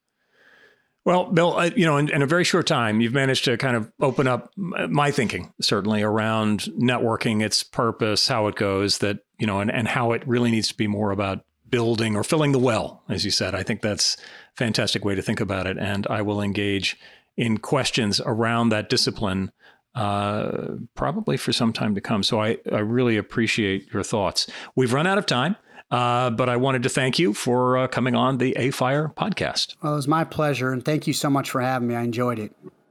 Well, 1.04 1.32
Bill, 1.32 1.58
uh, 1.58 1.72
you 1.76 1.86
know, 1.86 1.98
in, 1.98 2.10
in, 2.10 2.22
a 2.22 2.28
very 2.28 2.44
short 2.44 2.68
time, 2.68 3.02
you've 3.02 3.14
managed 3.14 3.46
to 3.46 3.58
kind 3.58 3.76
of 3.76 3.92
open 4.00 4.28
up 4.28 4.52
my 4.56 5.10
thinking, 5.10 5.52
certainly 5.60 6.04
around 6.04 6.70
networking, 6.80 7.44
its 7.44 7.64
purpose, 7.64 8.28
how 8.28 8.46
it 8.46 8.56
goes, 8.56 9.00
that, 9.00 9.20
you 9.40 9.48
know, 9.48 9.62
and, 9.62 9.72
and 9.72 9.88
how 9.88 10.12
it 10.12 10.22
really 10.28 10.52
needs 10.52 10.68
to 10.68 10.78
be 10.78 10.86
more 10.86 11.10
about 11.10 11.44
building 11.68 12.16
or 12.16 12.24
filling 12.24 12.52
the 12.52 12.60
well, 12.60 13.02
as 13.10 13.26
you 13.26 13.32
said. 13.32 13.56
I 13.56 13.64
think 13.64 13.82
that's 13.82 14.16
a 14.16 14.58
fantastic 14.58 15.04
way 15.04 15.16
to 15.16 15.24
think 15.24 15.40
about 15.40 15.66
it. 15.66 15.80
And 15.80 16.06
I 16.08 16.22
will 16.22 16.40
engage 16.40 17.00
in 17.36 17.58
questions 17.58 18.22
around 18.24 18.70
that 18.70 18.90
discipline 18.90 19.52
uh, 19.96 20.76
probably 20.96 21.38
for 21.38 21.52
some 21.54 21.74
time 21.74 21.96
to 21.96 22.02
come. 22.02 22.24
So 22.24 22.42
I, 22.42 22.58
I 22.72 22.80
really 22.80 23.18
appreciate 23.18 23.92
your 23.94 24.04
thoughts. 24.04 24.48
We've 24.76 24.94
run 24.94 25.08
out 25.08 25.18
of 25.18 25.26
time. 25.26 25.56
Uh, 25.90 26.30
but 26.30 26.48
I 26.48 26.56
wanted 26.56 26.84
to 26.84 26.90
thank 26.90 27.20
you 27.20 27.34
for 27.34 27.78
uh, 27.78 27.88
coming 27.90 28.16
on 28.16 28.38
the 28.38 28.56
AFIRE 28.58 29.14
podcast. 29.18 29.76
Well, 29.84 29.92
it 29.92 29.96
was 29.98 30.08
my 30.08 30.24
pleasure, 30.24 30.72
and 30.72 30.86
thank 30.86 31.06
you 31.06 31.12
so 31.12 31.30
much 31.30 31.50
for 31.50 31.60
having 31.60 31.90
me. 31.90 31.96
I 31.96 32.04
enjoyed 32.04 32.40
it. 32.40 32.56